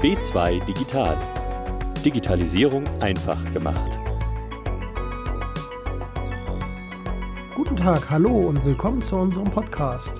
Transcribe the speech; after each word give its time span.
B2 0.00 0.64
Digital. 0.64 1.18
Digitalisierung 2.04 2.86
einfach 3.00 3.52
gemacht. 3.52 3.98
Guten 7.56 7.74
Tag, 7.74 8.08
hallo 8.08 8.46
und 8.46 8.64
willkommen 8.64 9.02
zu 9.02 9.16
unserem 9.16 9.50
Podcast. 9.50 10.14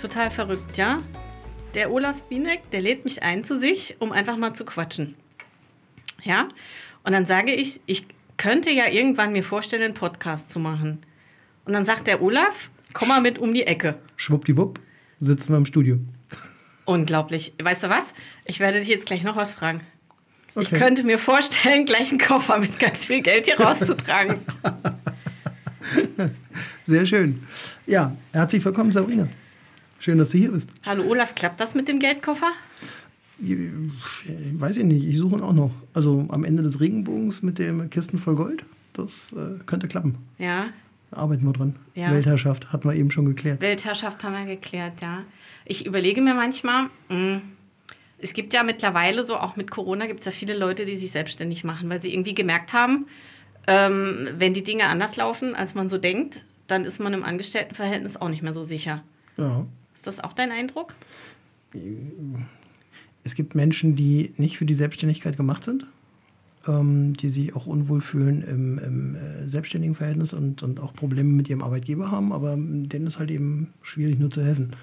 Total 0.00 0.30
verrückt, 0.30 0.78
ja? 0.78 0.96
Der 1.74 1.92
Olaf 1.92 2.22
Bienek, 2.30 2.70
der 2.70 2.80
lädt 2.80 3.04
mich 3.04 3.22
ein 3.22 3.44
zu 3.44 3.58
sich, 3.58 3.96
um 3.98 4.10
einfach 4.10 4.38
mal 4.38 4.54
zu 4.54 4.64
quatschen. 4.64 5.14
Ja? 6.22 6.48
Und 7.04 7.12
dann 7.12 7.26
sage 7.26 7.52
ich, 7.52 7.82
ich 7.84 8.06
könnte 8.38 8.70
ja 8.70 8.88
irgendwann 8.88 9.32
mir 9.32 9.44
vorstellen, 9.44 9.82
einen 9.82 9.92
Podcast 9.92 10.48
zu 10.48 10.58
machen. 10.58 11.02
Und 11.66 11.74
dann 11.74 11.84
sagt 11.84 12.06
der 12.06 12.22
Olaf, 12.22 12.70
komm 12.94 13.08
mal 13.08 13.20
mit 13.20 13.38
um 13.38 13.52
die 13.52 13.66
Ecke. 13.66 13.98
Schwuppdiwupp, 14.16 14.80
sitzen 15.20 15.50
wir 15.50 15.58
im 15.58 15.66
Studio. 15.66 15.98
Unglaublich. 16.86 17.52
Weißt 17.62 17.82
du 17.82 17.90
was? 17.90 18.14
Ich 18.46 18.60
werde 18.60 18.78
dich 18.78 18.88
jetzt 18.88 19.06
gleich 19.06 19.22
noch 19.22 19.36
was 19.36 19.54
fragen. 19.54 19.80
Okay. 20.54 20.68
Ich 20.72 20.80
könnte 20.80 21.04
mir 21.04 21.18
vorstellen, 21.18 21.84
gleich 21.84 22.10
einen 22.10 22.20
Koffer 22.20 22.58
mit 22.58 22.78
ganz 22.78 23.04
viel 23.04 23.20
Geld 23.20 23.44
hier 23.44 23.60
rauszutragen. 23.60 24.38
Sehr 26.84 27.04
schön. 27.04 27.42
Ja, 27.86 28.16
herzlich 28.32 28.64
willkommen, 28.64 28.92
Sabrina. 28.92 29.28
Schön, 29.98 30.18
dass 30.18 30.30
du 30.30 30.38
hier 30.38 30.52
bist. 30.52 30.70
Hallo 30.84 31.04
Olaf, 31.04 31.34
klappt 31.34 31.60
das 31.60 31.74
mit 31.74 31.88
dem 31.88 31.98
Geldkoffer? 31.98 32.52
Ich, 33.38 33.56
weiß 34.54 34.78
ich 34.78 34.84
nicht, 34.84 35.04
ich 35.04 35.18
suche 35.18 35.36
ihn 35.36 35.42
auch 35.42 35.52
noch. 35.52 35.72
Also 35.92 36.24
am 36.28 36.44
Ende 36.44 36.62
des 36.62 36.80
Regenbogens 36.80 37.42
mit 37.42 37.58
dem 37.58 37.90
Kisten 37.90 38.16
voll 38.18 38.36
Gold, 38.36 38.64
das 38.94 39.32
äh, 39.32 39.62
könnte 39.66 39.88
klappen. 39.88 40.16
Ja. 40.38 40.68
Da 41.10 41.18
arbeiten 41.18 41.44
wir 41.44 41.52
dran. 41.52 41.76
Ja. 41.94 42.10
Weltherrschaft 42.10 42.72
hatten 42.72 42.88
wir 42.88 42.94
eben 42.94 43.10
schon 43.10 43.26
geklärt. 43.26 43.60
Weltherrschaft 43.60 44.24
haben 44.24 44.34
wir 44.34 44.56
geklärt, 44.56 45.00
ja. 45.00 45.22
Ich 45.64 45.86
überlege 45.86 46.20
mir 46.20 46.34
manchmal, 46.34 46.86
mh, 47.08 47.42
es 48.18 48.32
gibt 48.32 48.54
ja 48.54 48.62
mittlerweile 48.62 49.24
so, 49.24 49.36
auch 49.36 49.56
mit 49.56 49.70
Corona 49.70 50.06
gibt 50.06 50.20
es 50.20 50.26
ja 50.26 50.32
viele 50.32 50.56
Leute, 50.56 50.84
die 50.84 50.96
sich 50.96 51.10
selbstständig 51.10 51.64
machen, 51.64 51.88
weil 51.88 52.00
sie 52.00 52.12
irgendwie 52.12 52.34
gemerkt 52.34 52.72
haben, 52.72 53.06
ähm, 53.66 54.28
wenn 54.36 54.54
die 54.54 54.64
Dinge 54.64 54.84
anders 54.84 55.16
laufen, 55.16 55.54
als 55.54 55.74
man 55.74 55.88
so 55.88 55.98
denkt, 55.98 56.46
dann 56.66 56.84
ist 56.84 56.98
man 57.00 57.12
im 57.14 57.24
Angestelltenverhältnis 57.24 58.16
auch 58.16 58.28
nicht 58.28 58.42
mehr 58.42 58.52
so 58.52 58.64
sicher. 58.64 59.02
Ja. 59.36 59.66
Ist 59.94 60.06
das 60.06 60.20
auch 60.22 60.32
dein 60.32 60.50
Eindruck? 60.50 60.94
Es 63.22 63.34
gibt 63.34 63.54
Menschen, 63.54 63.96
die 63.96 64.32
nicht 64.36 64.56
für 64.56 64.66
die 64.66 64.74
Selbstständigkeit 64.74 65.36
gemacht 65.36 65.64
sind, 65.64 65.86
die 66.66 67.28
sich 67.28 67.54
auch 67.54 67.66
unwohl 67.66 68.00
fühlen 68.00 68.42
im, 68.42 68.78
im 68.78 69.14
äh, 69.14 69.48
selbstständigen 69.48 69.94
Verhältnis 69.94 70.32
und, 70.32 70.62
und 70.62 70.80
auch 70.80 70.92
Probleme 70.94 71.30
mit 71.30 71.48
ihrem 71.48 71.62
Arbeitgeber 71.62 72.10
haben, 72.10 72.32
aber 72.32 72.56
denen 72.56 73.06
ist 73.06 73.18
halt 73.18 73.30
eben 73.30 73.72
schwierig 73.82 74.18
nur 74.18 74.30
zu 74.30 74.42
helfen. 74.42 74.74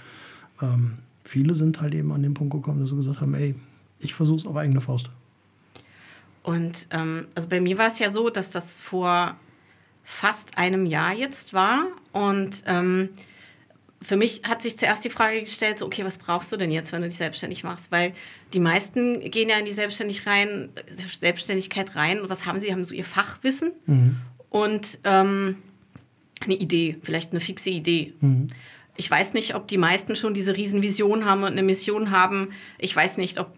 Ähm, 0.61 0.93
viele 1.23 1.55
sind 1.55 1.81
halt 1.81 1.93
eben 1.93 2.11
an 2.11 2.23
den 2.23 2.33
Punkt 2.33 2.53
gekommen, 2.53 2.79
dass 2.79 2.89
sie 2.89 2.95
gesagt 2.95 3.21
haben, 3.21 3.33
ey, 3.33 3.55
ich 3.99 4.13
versuche 4.13 4.37
es 4.37 4.45
auf 4.45 4.55
eigene 4.55 4.81
Faust. 4.81 5.09
Und 6.41 6.87
ähm, 6.91 7.27
also 7.35 7.47
bei 7.47 7.61
mir 7.61 7.77
war 7.77 7.87
es 7.87 7.99
ja 7.99 8.09
so, 8.09 8.29
dass 8.29 8.51
das 8.51 8.79
vor 8.79 9.35
fast 10.03 10.57
einem 10.57 10.85
Jahr 10.85 11.13
jetzt 11.13 11.53
war. 11.53 11.87
Und 12.11 12.63
ähm, 12.65 13.09
für 14.03 14.17
mich 14.17 14.41
hat 14.47 14.61
sich 14.61 14.77
zuerst 14.77 15.05
die 15.05 15.09
Frage 15.09 15.41
gestellt, 15.41 15.79
so, 15.79 15.85
okay, 15.85 16.03
was 16.03 16.17
brauchst 16.17 16.51
du 16.51 16.57
denn 16.57 16.71
jetzt, 16.71 16.91
wenn 16.91 17.01
du 17.01 17.07
dich 17.07 17.17
selbstständig 17.17 17.63
machst? 17.63 17.91
Weil 17.91 18.13
die 18.53 18.59
meisten 18.59 19.19
gehen 19.31 19.49
ja 19.49 19.57
in 19.57 19.65
die 19.65 19.71
Selbstständig 19.71 20.27
rein, 20.27 20.69
Selbstständigkeit 21.19 21.95
rein. 21.95 22.21
Und 22.21 22.29
was 22.29 22.45
haben 22.45 22.59
sie? 22.59 22.71
Haben 22.71 22.85
so 22.85 22.93
ihr 22.93 23.05
Fachwissen 23.05 23.71
und 24.49 24.99
ähm, 25.03 25.55
eine 26.43 26.55
Idee, 26.55 26.97
vielleicht 27.01 27.31
eine 27.31 27.39
fixe 27.39 27.69
Idee. 27.69 28.13
Ich 28.95 29.09
weiß 29.09 29.33
nicht, 29.33 29.55
ob 29.55 29.67
die 29.67 29.77
meisten 29.77 30.15
schon 30.15 30.33
diese 30.33 30.55
Riesenvision 30.55 31.25
haben 31.25 31.41
und 31.41 31.53
eine 31.53 31.63
Mission 31.63 32.11
haben. 32.11 32.49
Ich 32.77 32.95
weiß 32.95 33.17
nicht, 33.17 33.39
ob, 33.39 33.57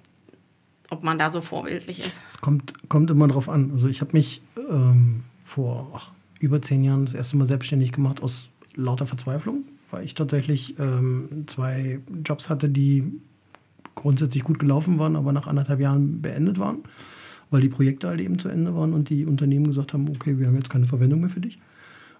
ob 0.90 1.04
man 1.04 1.20
da 1.20 1.30
so 1.30 1.42
vorbildlich 1.42 2.00
ist. 2.00 2.22
Es 2.30 2.40
kommt, 2.40 2.88
kommt 2.88 3.10
immer 3.10 3.28
drauf 3.28 3.50
an. 3.50 3.72
Also 3.72 3.90
ich 3.90 4.02
habe 4.02 4.12
mich 4.14 4.42
ähm, 4.70 5.24
vor 5.44 5.92
ach, 5.94 6.12
über 6.40 6.62
zehn 6.62 6.84
Jahren 6.84 7.06
das 7.06 7.16
erste 7.16 7.36
Mal 7.36 7.46
selbstständig 7.46 7.92
gemacht 7.92 8.22
aus 8.22 8.50
lauter 8.76 9.08
Verzweiflung, 9.08 9.64
weil 9.96 10.04
ich 10.04 10.14
tatsächlich 10.14 10.78
ähm, 10.78 11.46
zwei 11.48 12.00
Jobs 12.26 12.50
hatte, 12.50 12.68
die 12.68 13.14
grundsätzlich 13.96 14.44
gut 14.44 14.60
gelaufen 14.60 15.00
waren, 15.00 15.16
aber 15.16 15.32
nach 15.32 15.48
anderthalb 15.48 15.80
Jahren 15.80 16.22
beendet 16.22 16.60
waren, 16.60 16.80
weil 17.50 17.62
die 17.62 17.70
Projekte 17.70 18.10
halt 18.10 18.20
eben 18.20 18.38
zu 18.38 18.50
Ende 18.50 18.76
waren 18.76 18.92
und 18.94 19.10
die 19.10 19.26
Unternehmen 19.26 19.68
gesagt 19.68 19.94
haben, 19.94 20.10
okay, 20.10 20.38
wir 20.38 20.48
haben 20.48 20.56
jetzt 20.56 20.70
keine 20.70 20.86
Verwendung 20.86 21.22
mehr 21.22 21.30
für 21.30 21.40
dich. 21.40 21.60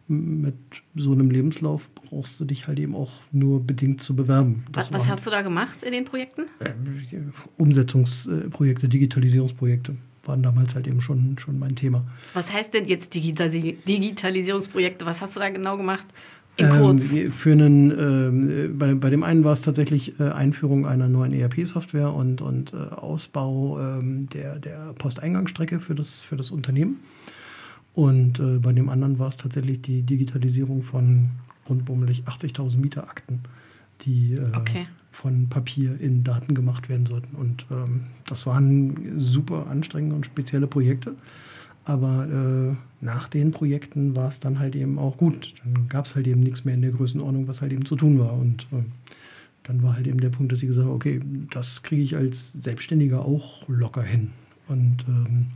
Mit 0.08 0.56
so 0.96 1.12
einem 1.12 1.32
Lebenslauf 1.32 1.90
brauchst 1.96 2.40
du 2.40 2.46
dich 2.46 2.68
halt 2.68 2.80
eben 2.80 2.96
auch 2.96 3.12
nur 3.34 3.62
bedingt 3.62 4.02
zu 4.02 4.16
bewerben. 4.16 4.64
Was, 4.72 4.94
was 4.94 5.10
hast 5.10 5.26
du 5.26 5.32
da 5.32 5.42
gemacht 5.42 5.84
in 5.84 5.92
den 5.92 6.06
Projekten? 6.06 6.44
Äh, 6.60 6.72
Umsetzungsprojekte, 7.58 8.88
Digitalisierungsprojekte 8.88 9.98
waren 10.28 10.44
damals 10.44 10.76
halt 10.76 10.88
eben 10.88 11.02
schon, 11.02 11.38
schon 11.40 11.60
mein 11.60 11.76
Thema. 11.76 12.06
Was 12.34 12.54
heißt 12.54 12.74
denn 12.74 12.88
jetzt 12.88 13.14
Digitali 13.14 13.78
Digitalisierungsprojekte? 13.88 15.06
Was 15.06 15.22
hast 15.22 15.36
du 15.36 15.40
da 15.40 15.50
genau 15.50 15.78
gemacht? 15.78 16.08
In 16.58 16.66
Ähm, 16.68 16.72
kurz. 16.80 17.14
für 17.32 17.52
einen, 17.52 17.92
ähm, 17.92 18.78
bei, 18.78 18.94
bei 18.94 19.10
dem 19.10 19.24
einen 19.24 19.44
war 19.44 19.54
es 19.54 19.62
tatsächlich 19.62 20.20
äh, 20.20 20.30
Einführung 20.30 20.86
einer 20.86 21.10
neuen 21.10 21.34
ERP-Software 21.34 22.14
und, 22.14 22.42
und 22.42 22.74
äh, 22.74 22.78
Ausbau 22.78 23.80
ähm, 23.80 24.30
der, 24.30 24.60
der 24.60 24.94
Posteingangsstrecke 24.94 25.80
für 25.80 25.96
das, 25.96 26.22
für 26.22 26.38
das 26.38 26.52
Unternehmen. 26.52 27.00
Und 27.94 28.40
äh, 28.40 28.60
bei 28.60 28.72
dem 28.74 28.90
anderen 28.90 29.20
war 29.20 29.30
es 29.30 29.38
tatsächlich 29.38 29.82
die 29.82 30.04
Digitalisierung 30.04 30.82
von 30.84 31.30
rundbummelig 31.68 32.24
80.000 32.26 32.78
Mieterakten, 32.78 33.40
die 34.02 34.34
äh, 34.36 34.56
Okay. 34.56 34.88
von 35.12 35.50
Papier 35.50 36.00
in 36.00 36.24
Daten 36.24 36.54
gemacht 36.54 36.88
werden 36.90 37.06
sollten. 37.06 37.36
Und 37.36 37.66
ähm, 37.72 38.04
das 38.28 38.46
waren 38.46 39.20
super 39.20 39.68
anstrengende 39.68 40.16
und 40.16 40.26
spezielle 40.26 40.68
Projekte. 40.68 41.16
Aber 41.86 42.28
äh, 42.28 43.06
nach 43.06 43.30
den 43.30 43.52
Projekten 43.52 44.16
war 44.16 44.28
es 44.28 44.40
dann 44.40 44.60
halt 44.60 44.76
eben 44.76 44.98
auch 44.98 45.18
gut. 45.18 45.54
Dann 45.64 45.88
gab 45.88 46.06
es 46.06 46.16
halt 46.16 46.28
eben 46.28 46.42
nichts 46.42 46.66
mehr 46.66 46.74
in 46.74 46.82
der 46.82 46.92
Größenordnung, 46.92 47.48
was 47.48 47.62
halt 47.62 47.72
eben 47.72 47.86
zu 47.86 47.96
tun 47.96 48.20
war. 48.20 48.34
Und 48.34 48.68
ähm, 48.72 48.86
dann 49.64 49.84
war 49.84 49.96
halt 49.96 50.08
eben 50.08 50.20
der 50.20 50.30
Punkt, 50.30 50.52
dass 50.52 50.62
ich 50.62 50.68
gesagt 50.68 50.86
habe, 50.86 50.96
okay, 50.96 51.22
das 51.52 51.84
kriege 51.84 52.02
ich 52.02 52.16
als 52.16 52.54
Selbstständiger 52.60 53.24
auch 53.24 53.68
locker 53.68 54.04
hin. 54.04 54.32
Und 54.68 55.06
ähm, 55.08 55.48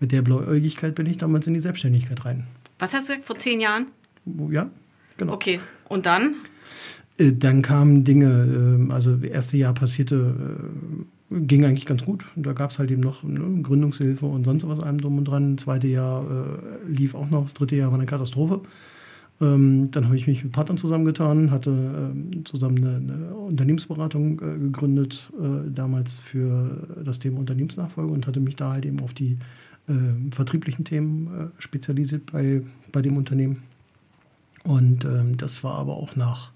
mit 0.00 0.12
der 0.12 0.22
Blauäugigkeit 0.22 0.94
bin 0.94 1.06
ich 1.06 1.18
damals 1.18 1.46
in 1.46 1.54
die 1.54 1.60
Selbstständigkeit 1.60 2.24
rein. 2.24 2.46
Was 2.78 2.94
hast 2.94 3.08
du 3.08 3.12
gesagt? 3.12 3.26
Vor 3.26 3.38
zehn 3.38 3.60
Jahren? 3.60 3.86
Ja, 4.50 4.70
genau. 5.18 5.34
Okay. 5.34 5.60
Und 5.88 6.06
dann? 6.06 6.34
Äh, 7.18 7.32
Dann 7.32 7.62
kamen 7.62 8.04
Dinge, 8.04 8.26
ähm, 8.26 8.90
also 8.90 9.16
das 9.16 9.30
erste 9.30 9.56
Jahr 9.56 9.74
passierte, 9.74 10.34
äh, 10.38 11.04
ging 11.30 11.64
eigentlich 11.64 11.86
ganz 11.86 12.04
gut. 12.04 12.26
Da 12.36 12.52
gab 12.52 12.70
es 12.70 12.78
halt 12.78 12.90
eben 12.90 13.02
noch 13.02 13.22
ne, 13.22 13.62
Gründungshilfe 13.62 14.26
und 14.26 14.44
sonst 14.44 14.68
was 14.68 14.80
allem 14.80 15.00
drum 15.00 15.18
und 15.18 15.24
dran. 15.24 15.56
Das 15.56 15.64
zweite 15.64 15.86
Jahr 15.86 16.24
äh, 16.24 16.90
lief 16.90 17.14
auch 17.14 17.30
noch, 17.30 17.42
das 17.42 17.54
dritte 17.54 17.76
Jahr 17.76 17.90
war 17.90 17.98
eine 17.98 18.06
Katastrophe. 18.06 18.60
Ähm, 19.40 19.90
dann 19.90 20.04
habe 20.04 20.16
ich 20.16 20.26
mich 20.26 20.44
mit 20.44 20.52
Partnern 20.52 20.76
zusammengetan, 20.76 21.50
hatte 21.50 21.70
ähm, 21.70 22.44
zusammen 22.44 22.78
eine, 22.78 22.96
eine 22.96 23.34
Unternehmensberatung 23.34 24.40
äh, 24.40 24.58
gegründet, 24.58 25.32
äh, 25.40 25.70
damals 25.74 26.20
für 26.20 27.02
das 27.04 27.18
Thema 27.18 27.40
Unternehmensnachfolge 27.40 28.12
und 28.12 28.26
hatte 28.26 28.40
mich 28.40 28.54
da 28.54 28.72
halt 28.72 28.86
eben 28.86 29.00
auf 29.00 29.12
die 29.12 29.38
äh, 29.88 29.92
vertrieblichen 30.30 30.84
Themen 30.84 31.26
äh, 31.26 31.62
spezialisiert 31.62 32.30
bei, 32.30 32.62
bei 32.92 33.02
dem 33.02 33.16
Unternehmen. 33.16 33.62
Und 34.62 35.04
ähm, 35.04 35.36
das 35.36 35.64
war 35.64 35.74
aber 35.74 35.96
auch 35.96 36.14
nach 36.16 36.53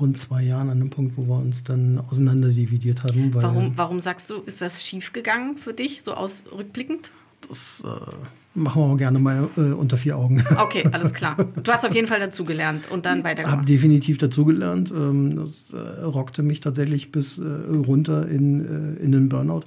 rund 0.00 0.18
zwei 0.18 0.42
Jahren 0.42 0.70
an 0.70 0.80
einem 0.80 0.90
Punkt, 0.90 1.16
wo 1.16 1.26
wir 1.26 1.36
uns 1.36 1.64
dann 1.64 1.98
auseinanderdividiert 1.98 3.04
haben. 3.04 3.32
Warum, 3.34 3.72
warum 3.76 4.00
sagst 4.00 4.30
du, 4.30 4.36
ist 4.42 4.60
das 4.62 4.84
schiefgegangen 4.84 5.58
für 5.58 5.72
dich, 5.72 6.02
so 6.02 6.14
aus 6.14 6.44
rückblickend? 6.56 7.10
Das 7.48 7.82
äh, 7.84 8.58
machen 8.58 8.82
wir 8.82 8.86
auch 8.86 8.96
gerne 8.96 9.18
mal 9.18 9.48
äh, 9.56 9.60
unter 9.60 9.96
vier 9.96 10.16
Augen. 10.16 10.44
Okay, 10.58 10.88
alles 10.92 11.14
klar. 11.14 11.36
Du 11.62 11.72
hast 11.72 11.86
auf 11.86 11.94
jeden 11.94 12.08
Fall 12.08 12.20
dazugelernt 12.20 12.90
und 12.90 13.06
dann 13.06 13.18
habe 13.18 13.28
weitergemacht. 13.28 13.68
definitiv 13.68 14.18
dazugelernt. 14.18 14.90
Ähm, 14.90 15.36
das 15.36 15.72
äh, 15.72 16.02
rockte 16.02 16.42
mich 16.42 16.60
tatsächlich 16.60 17.12
bis 17.12 17.38
äh, 17.38 17.42
runter 17.44 18.28
in, 18.28 18.96
äh, 18.98 19.02
in 19.02 19.12
den 19.12 19.28
Burnout. 19.28 19.62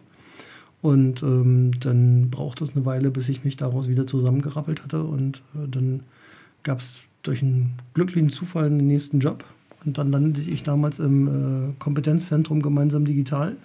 Und 0.82 1.22
ähm, 1.22 1.72
dann 1.80 2.30
brauchte 2.30 2.64
es 2.64 2.76
eine 2.76 2.86
Weile, 2.86 3.12
bis 3.12 3.30
ich 3.30 3.44
mich 3.44 3.56
daraus 3.56 3.88
wieder 3.88 4.08
zusammengerappelt 4.08 4.84
hatte. 4.84 5.04
Und 5.04 5.42
äh, 5.56 5.68
dann 5.68 6.02
gab 6.64 6.80
es 6.80 7.02
durch 7.24 7.42
einen 7.42 7.74
glücklichen 7.94 8.32
Zufall 8.32 8.66
einen 8.66 8.88
nächsten 8.88 9.20
Job. 9.20 9.46
Und 9.86 9.98
dann 9.98 10.12
landete 10.12 10.50
ich 10.50 10.64
damals 10.64 11.00
im 11.00 11.28
äh, 11.28 11.74
Kompetenzzentrum 11.80 12.62
Gemeinsam 12.62 13.06
Digital 13.06 13.56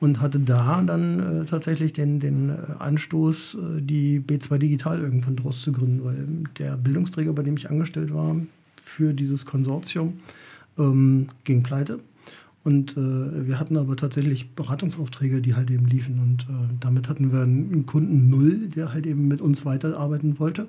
und 0.00 0.20
hatte 0.20 0.40
da 0.40 0.82
dann 0.82 1.42
äh, 1.42 1.44
tatsächlich 1.44 1.92
den, 1.92 2.20
den 2.20 2.50
äh, 2.50 2.54
Anstoß, 2.78 3.54
äh, 3.54 3.80
die 3.82 4.20
B2 4.20 4.58
Digital 4.58 5.00
irgendwann 5.00 5.36
draus 5.36 5.62
zu 5.62 5.72
gründen, 5.72 6.04
weil 6.04 6.26
der 6.58 6.76
Bildungsträger, 6.76 7.32
bei 7.32 7.42
dem 7.42 7.56
ich 7.56 7.70
angestellt 7.70 8.12
war, 8.12 8.36
für 8.80 9.14
dieses 9.14 9.46
Konsortium, 9.46 10.14
ähm, 10.78 11.28
ging 11.44 11.62
pleite. 11.62 12.00
Und 12.64 12.96
äh, 12.96 13.46
wir 13.46 13.60
hatten 13.60 13.76
aber 13.76 13.94
tatsächlich 13.96 14.54
Beratungsaufträge, 14.54 15.42
die 15.42 15.54
halt 15.54 15.70
eben 15.70 15.86
liefen. 15.86 16.18
Und 16.18 16.42
äh, 16.44 16.74
damit 16.80 17.08
hatten 17.08 17.30
wir 17.30 17.42
einen 17.42 17.84
Kunden 17.84 18.30
Null, 18.30 18.68
der 18.68 18.92
halt 18.92 19.06
eben 19.06 19.28
mit 19.28 19.42
uns 19.42 19.66
weiterarbeiten 19.66 20.38
wollte. 20.38 20.66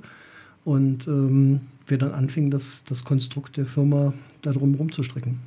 Und 0.65 1.07
ähm, 1.07 1.61
wir 1.87 1.97
dann 1.97 2.13
anfingen, 2.13 2.51
das, 2.51 2.83
das 2.83 3.03
Konstrukt 3.03 3.57
der 3.57 3.65
Firma 3.65 4.13
darum 4.41 4.75
rumzustricken. 4.75 5.39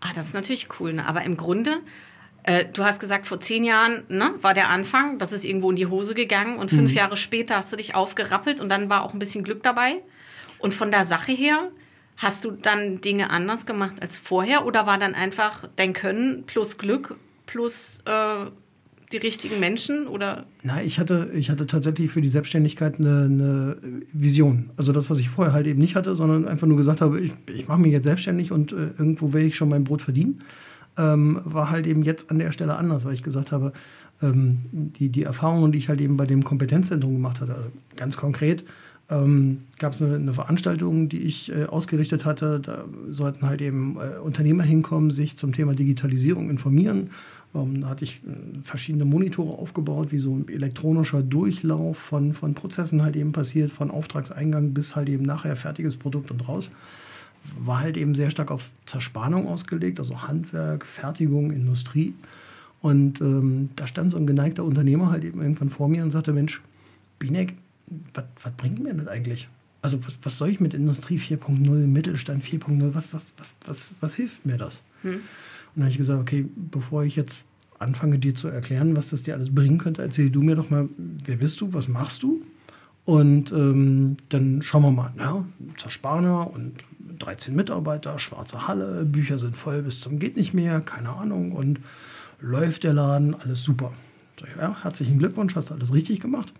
Ah, 0.00 0.12
das 0.14 0.28
ist 0.28 0.34
natürlich 0.34 0.68
cool. 0.80 0.92
Ne? 0.92 1.06
Aber 1.06 1.22
im 1.22 1.36
Grunde 1.36 1.80
Äh, 2.46 2.66
du 2.66 2.84
hast 2.84 3.00
gesagt, 3.00 3.26
vor 3.26 3.40
zehn 3.40 3.64
Jahren 3.64 4.04
ne, 4.08 4.34
war 4.42 4.52
der 4.52 4.68
Anfang, 4.68 5.18
das 5.18 5.32
ist 5.32 5.46
irgendwo 5.46 5.70
in 5.70 5.76
die 5.76 5.86
Hose 5.86 6.12
gegangen 6.14 6.58
und 6.58 6.68
fünf 6.68 6.90
mhm. 6.90 6.96
Jahre 6.96 7.16
später 7.16 7.56
hast 7.56 7.72
du 7.72 7.76
dich 7.76 7.94
aufgerappelt 7.94 8.60
und 8.60 8.68
dann 8.68 8.90
war 8.90 9.02
auch 9.02 9.14
ein 9.14 9.18
bisschen 9.18 9.44
Glück 9.44 9.62
dabei. 9.62 10.02
Und 10.58 10.74
von 10.74 10.90
der 10.90 11.06
Sache 11.06 11.32
her, 11.32 11.70
hast 12.18 12.44
du 12.44 12.50
dann 12.50 13.00
Dinge 13.00 13.30
anders 13.30 13.64
gemacht 13.64 14.02
als 14.02 14.18
vorher 14.18 14.66
oder 14.66 14.86
war 14.86 14.98
dann 14.98 15.14
einfach 15.14 15.68
dein 15.76 15.94
Können 15.94 16.44
plus 16.44 16.76
Glück 16.76 17.16
plus 17.46 18.02
äh, 18.04 18.50
die 19.14 19.18
richtigen 19.18 19.60
Menschen 19.60 20.06
oder? 20.06 20.44
Nein, 20.62 20.86
ich 20.86 20.98
hatte, 20.98 21.30
ich 21.34 21.48
hatte 21.50 21.66
tatsächlich 21.66 22.10
für 22.10 22.20
die 22.20 22.28
Selbstständigkeit 22.28 22.98
eine, 22.98 23.24
eine, 23.24 23.76
Vision. 24.12 24.70
Also 24.76 24.92
das, 24.92 25.08
was 25.08 25.18
ich 25.20 25.30
vorher 25.30 25.54
halt 25.54 25.66
eben 25.66 25.80
nicht 25.80 25.94
hatte, 25.94 26.16
sondern 26.16 26.46
einfach 26.46 26.66
nur 26.66 26.76
gesagt 26.76 27.00
habe, 27.00 27.20
ich, 27.20 27.32
ich 27.46 27.68
mache 27.68 27.80
mich 27.80 27.92
jetzt 27.92 28.04
selbstständig 28.04 28.52
und 28.52 28.72
äh, 28.72 28.90
irgendwo 28.98 29.32
will 29.32 29.44
ich 29.44 29.56
schon 29.56 29.68
mein 29.68 29.84
Brot 29.84 30.02
verdienen, 30.02 30.42
ähm, 30.98 31.40
war 31.44 31.70
halt 31.70 31.86
eben 31.86 32.02
jetzt 32.02 32.30
an 32.30 32.38
der 32.38 32.52
Stelle 32.52 32.76
anders, 32.76 33.04
weil 33.04 33.14
ich 33.14 33.22
gesagt 33.22 33.52
habe, 33.52 33.72
ähm, 34.22 34.60
die, 34.72 35.08
die 35.10 35.22
Erfahrungen, 35.22 35.72
die 35.72 35.78
ich 35.78 35.88
halt 35.88 36.00
eben 36.00 36.16
bei 36.16 36.26
dem 36.26 36.44
Kompetenzzentrum 36.44 37.14
gemacht 37.14 37.40
hatte, 37.40 37.54
also 37.54 37.70
ganz 37.96 38.16
konkret, 38.16 38.64
ähm, 39.10 39.58
gab 39.78 39.92
es 39.92 40.02
eine, 40.02 40.14
eine, 40.16 40.32
Veranstaltung, 40.32 41.08
die 41.08 41.20
ich 41.20 41.52
äh, 41.52 41.64
ausgerichtet 41.64 42.24
hatte. 42.24 42.58
Da 42.60 42.84
sollten 43.10 43.46
halt 43.46 43.60
eben 43.60 43.96
äh, 43.96 44.18
Unternehmer 44.18 44.62
hinkommen, 44.62 45.10
sich 45.10 45.36
zum 45.36 45.52
Thema 45.52 45.74
Digitalisierung 45.74 46.48
informieren 46.48 47.10
ähm, 47.54 47.80
da 47.80 47.88
hatte 47.88 48.04
ich 48.04 48.22
äh, 48.24 48.62
verschiedene 48.62 49.04
Monitore 49.04 49.58
aufgebaut, 49.58 50.12
wie 50.12 50.18
so 50.18 50.34
ein 50.34 50.48
elektronischer 50.48 51.22
Durchlauf 51.22 51.98
von, 51.98 52.32
von 52.32 52.54
Prozessen 52.54 53.02
halt 53.02 53.16
eben 53.16 53.32
passiert, 53.32 53.72
von 53.72 53.90
Auftragseingang 53.90 54.72
bis 54.74 54.96
halt 54.96 55.08
eben 55.08 55.24
nachher 55.24 55.56
fertiges 55.56 55.96
Produkt 55.96 56.30
und 56.30 56.48
raus. 56.48 56.70
War 57.58 57.80
halt 57.80 57.96
eben 57.96 58.14
sehr 58.14 58.30
stark 58.30 58.50
auf 58.50 58.70
Zerspannung 58.86 59.46
ausgelegt, 59.46 59.98
also 59.98 60.22
Handwerk, 60.22 60.86
Fertigung, 60.86 61.50
Industrie. 61.50 62.14
Und 62.80 63.20
ähm, 63.20 63.70
da 63.76 63.86
stand 63.86 64.12
so 64.12 64.18
ein 64.18 64.26
geneigter 64.26 64.64
Unternehmer 64.64 65.10
halt 65.10 65.24
eben 65.24 65.40
irgendwann 65.40 65.70
vor 65.70 65.88
mir 65.88 66.02
und 66.02 66.10
sagte, 66.10 66.32
Mensch, 66.32 66.60
Binek, 67.18 67.54
was 68.14 68.52
bringt 68.56 68.82
mir 68.82 68.94
das 68.94 69.08
eigentlich? 69.08 69.48
Also 69.82 70.04
was, 70.06 70.18
was, 70.22 70.38
soll 70.38 70.48
ich 70.48 70.60
mit 70.60 70.72
Industrie 70.74 71.18
4.0, 71.18 71.68
Mittelstand 71.68 72.42
4.0, 72.42 72.94
was, 72.94 73.12
was, 73.12 73.34
was, 73.36 73.54
was, 73.66 73.96
was 74.00 74.14
hilft 74.14 74.46
mir 74.46 74.56
das? 74.56 74.82
Hm. 75.02 75.20
Und 75.74 75.80
dann 75.80 75.84
habe 75.84 75.92
ich 75.92 75.98
gesagt, 75.98 76.20
okay, 76.20 76.46
bevor 76.54 77.04
ich 77.04 77.16
jetzt 77.16 77.40
anfange 77.78 78.18
dir 78.18 78.34
zu 78.34 78.48
erklären, 78.48 78.96
was 78.96 79.10
das 79.10 79.22
dir 79.22 79.34
alles 79.34 79.54
bringen 79.54 79.78
könnte, 79.78 80.02
erzähl 80.02 80.30
du 80.30 80.42
mir 80.42 80.56
doch 80.56 80.70
mal, 80.70 80.88
wer 80.96 81.36
bist 81.36 81.60
du, 81.60 81.72
was 81.72 81.88
machst 81.88 82.22
du? 82.22 82.42
Und 83.04 83.52
ähm, 83.52 84.16
dann 84.30 84.62
schauen 84.62 84.82
wir 84.82 84.90
mal. 84.90 85.12
Ja, 85.18 85.44
Zerspaner 85.76 86.50
und 86.50 86.84
13 87.18 87.54
Mitarbeiter, 87.54 88.18
schwarze 88.18 88.66
Halle, 88.66 89.04
Bücher 89.04 89.38
sind 89.38 89.56
voll 89.56 89.82
bis 89.82 90.00
zum 90.00 90.18
geht 90.18 90.36
nicht 90.36 90.54
mehr, 90.54 90.80
keine 90.80 91.10
Ahnung. 91.10 91.52
Und 91.52 91.80
läuft 92.40 92.84
der 92.84 92.94
Laden, 92.94 93.34
alles 93.34 93.62
super. 93.62 93.92
So, 94.40 94.46
ja, 94.58 94.82
herzlichen 94.82 95.18
Glückwunsch, 95.18 95.54
hast 95.54 95.70
du 95.70 95.74
alles 95.74 95.92
richtig 95.92 96.20
gemacht. 96.20 96.52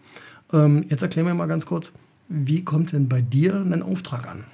Ähm, 0.52 0.84
jetzt 0.88 1.02
erklär 1.02 1.25
mir 1.25 1.34
mal 1.34 1.46
ganz 1.46 1.66
kurz, 1.66 1.90
wie 2.28 2.64
kommt 2.64 2.93
denn 2.93 3.08
bei 3.08 3.20
dir 3.20 3.55
ein 3.56 3.82
Auftrag 3.82 4.28
an? 4.28 4.44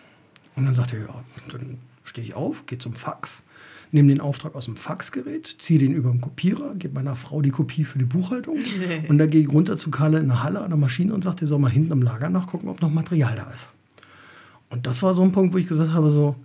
Und 0.57 0.67
dann 0.67 0.75
sagt 0.75 0.93
er, 0.93 1.01
ja, 1.01 1.25
dann 1.51 1.79
stehe 2.05 2.27
ich 2.27 2.35
auf, 2.35 2.67
gehe 2.67 2.79
zum 2.79 2.95
Fax, 2.95 3.43
nehme 3.93 4.09
den 4.09 4.21
Auftrag 4.21 4.55
aus 4.55 4.67
dem 4.67 4.77
Faxgerät, 4.77 5.47
ziehe 5.47 5.79
den 5.79 5.95
über 5.95 6.11
den 6.11 6.21
Kopierer, 6.21 6.75
gebe 6.75 6.95
meiner 6.95 7.17
Frau 7.17 7.41
die 7.43 7.51
Kopie 7.51 7.85
für 7.85 7.99
die 7.99 8.05
Buchhaltung 8.05 8.59
und 9.09 9.19
dann 9.19 9.31
gehe 9.31 9.43
ich 9.43 9.49
runter 9.49 9.77
zu 9.77 9.91
Kalle 9.91 10.19
in 10.19 10.29
der 10.29 10.43
Halle 10.43 10.61
an 10.61 10.71
der 10.71 10.79
Maschine 10.79 11.15
und 11.15 11.25
sage, 11.25 11.37
der 11.37 11.49
soll 11.49 11.59
mal 11.59 11.71
hinten 11.71 11.93
im 11.93 12.03
Lager 12.03 12.29
nachgucken, 12.31 12.69
ob 12.69 12.81
noch 12.83 12.91
Material 12.91 13.37
da 13.37 13.51
ist. 13.51 13.69
Und 14.71 14.87
das 14.87 15.03
war 15.03 15.15
so 15.15 15.23
ein 15.23 15.33
Punkt, 15.33 15.53
wo 15.53 15.59
ich 15.59 15.67
gesagt 15.67 15.93
habe, 15.93 16.11
so, 16.11 16.37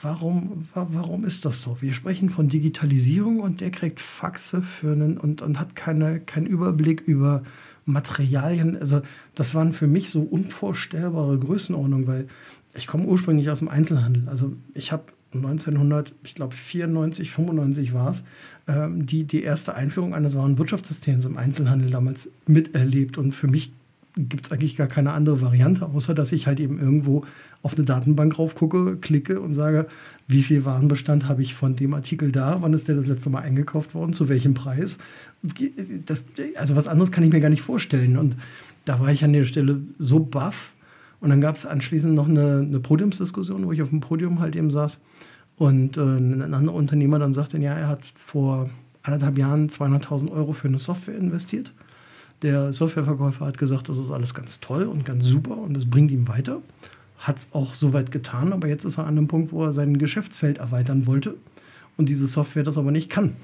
warum, 0.00 0.68
warum 0.72 1.24
ist 1.24 1.44
das 1.44 1.62
so? 1.62 1.76
Wir 1.80 1.92
sprechen 1.92 2.30
von 2.30 2.48
Digitalisierung 2.48 3.40
und 3.40 3.60
der 3.60 3.70
kriegt 3.70 4.00
Faxe 4.00 4.62
für 4.62 4.92
einen 4.92 5.18
und, 5.18 5.42
und 5.42 5.60
hat 5.60 5.76
keine, 5.76 6.20
keinen 6.20 6.46
Überblick 6.46 7.02
über 7.02 7.42
Materialien. 7.84 8.76
Also 8.78 9.02
das 9.34 9.54
waren 9.54 9.72
für 9.72 9.86
mich 9.86 10.10
so 10.10 10.22
unvorstellbare 10.22 11.38
Größenordnungen, 11.38 12.06
weil 12.06 12.28
ich 12.74 12.86
komme 12.86 13.04
ursprünglich 13.06 13.50
aus 13.50 13.58
dem 13.58 13.68
Einzelhandel. 13.68 14.28
Also 14.28 14.52
ich 14.74 14.92
habe 14.92 15.04
1900, 15.34 16.12
ich 16.24 16.34
glaube 16.34 16.54
94, 16.54 17.30
95 17.30 17.94
war 17.94 18.10
es, 18.10 18.24
ähm, 18.68 19.06
die, 19.06 19.24
die 19.24 19.42
erste 19.42 19.74
Einführung 19.74 20.14
eines 20.14 20.36
Warenwirtschaftssystems 20.36 21.24
im 21.24 21.36
Einzelhandel 21.36 21.90
damals 21.90 22.30
miterlebt. 22.46 23.18
Und 23.18 23.32
für 23.32 23.48
mich 23.48 23.72
gibt 24.16 24.46
es 24.46 24.52
eigentlich 24.52 24.76
gar 24.76 24.88
keine 24.88 25.12
andere 25.12 25.40
Variante, 25.40 25.86
außer 25.86 26.14
dass 26.14 26.32
ich 26.32 26.46
halt 26.46 26.60
eben 26.60 26.78
irgendwo 26.78 27.24
auf 27.62 27.74
eine 27.74 27.84
Datenbank 27.84 28.38
raufgucke, 28.38 28.98
klicke 29.00 29.40
und 29.40 29.54
sage, 29.54 29.86
wie 30.28 30.42
viel 30.42 30.64
Warenbestand 30.64 31.28
habe 31.28 31.42
ich 31.42 31.54
von 31.54 31.76
dem 31.76 31.94
Artikel 31.94 32.30
da, 32.30 32.60
wann 32.60 32.74
ist 32.74 32.88
der 32.88 32.96
das 32.96 33.06
letzte 33.06 33.30
Mal 33.30 33.42
eingekauft 33.42 33.94
worden, 33.94 34.12
zu 34.12 34.28
welchem 34.28 34.54
Preis. 34.54 34.98
Das, 36.06 36.26
also 36.56 36.76
was 36.76 36.88
anderes 36.88 37.10
kann 37.10 37.24
ich 37.24 37.32
mir 37.32 37.40
gar 37.40 37.48
nicht 37.48 37.62
vorstellen. 37.62 38.18
Und 38.18 38.36
da 38.84 39.00
war 39.00 39.10
ich 39.10 39.24
an 39.24 39.32
der 39.32 39.44
Stelle 39.44 39.80
so 39.98 40.20
baff. 40.20 40.71
Und 41.22 41.30
dann 41.30 41.40
gab 41.40 41.54
es 41.54 41.64
anschließend 41.64 42.14
noch 42.14 42.28
eine, 42.28 42.66
eine 42.66 42.80
Podiumsdiskussion, 42.80 43.64
wo 43.64 43.72
ich 43.72 43.80
auf 43.80 43.90
dem 43.90 44.00
Podium 44.00 44.40
halt 44.40 44.56
eben 44.56 44.72
saß 44.72 45.00
und 45.56 45.96
äh, 45.96 46.00
ein 46.00 46.52
anderer 46.52 46.74
Unternehmer 46.74 47.20
dann 47.20 47.32
sagte, 47.32 47.58
ja, 47.58 47.74
er 47.74 47.86
hat 47.86 48.00
vor 48.16 48.68
anderthalb 49.04 49.38
Jahren 49.38 49.68
200.000 49.68 50.32
Euro 50.32 50.52
für 50.52 50.66
eine 50.66 50.80
Software 50.80 51.16
investiert. 51.16 51.72
Der 52.42 52.72
Softwareverkäufer 52.72 53.46
hat 53.46 53.56
gesagt, 53.56 53.88
das 53.88 53.98
ist 53.98 54.10
alles 54.10 54.34
ganz 54.34 54.58
toll 54.58 54.82
und 54.82 55.04
ganz 55.04 55.24
super 55.24 55.56
und 55.58 55.74
das 55.74 55.88
bringt 55.88 56.10
ihm 56.10 56.26
weiter. 56.26 56.60
Hat 57.18 57.38
es 57.38 57.48
auch 57.52 57.76
soweit 57.76 58.10
getan, 58.10 58.52
aber 58.52 58.66
jetzt 58.66 58.84
ist 58.84 58.98
er 58.98 59.06
an 59.06 59.16
einem 59.16 59.28
Punkt, 59.28 59.52
wo 59.52 59.62
er 59.62 59.72
sein 59.72 59.98
Geschäftsfeld 59.98 60.58
erweitern 60.58 61.06
wollte 61.06 61.36
und 61.96 62.08
diese 62.08 62.26
Software 62.26 62.64
das 62.64 62.76
aber 62.76 62.90
nicht 62.90 63.10
kann. 63.10 63.36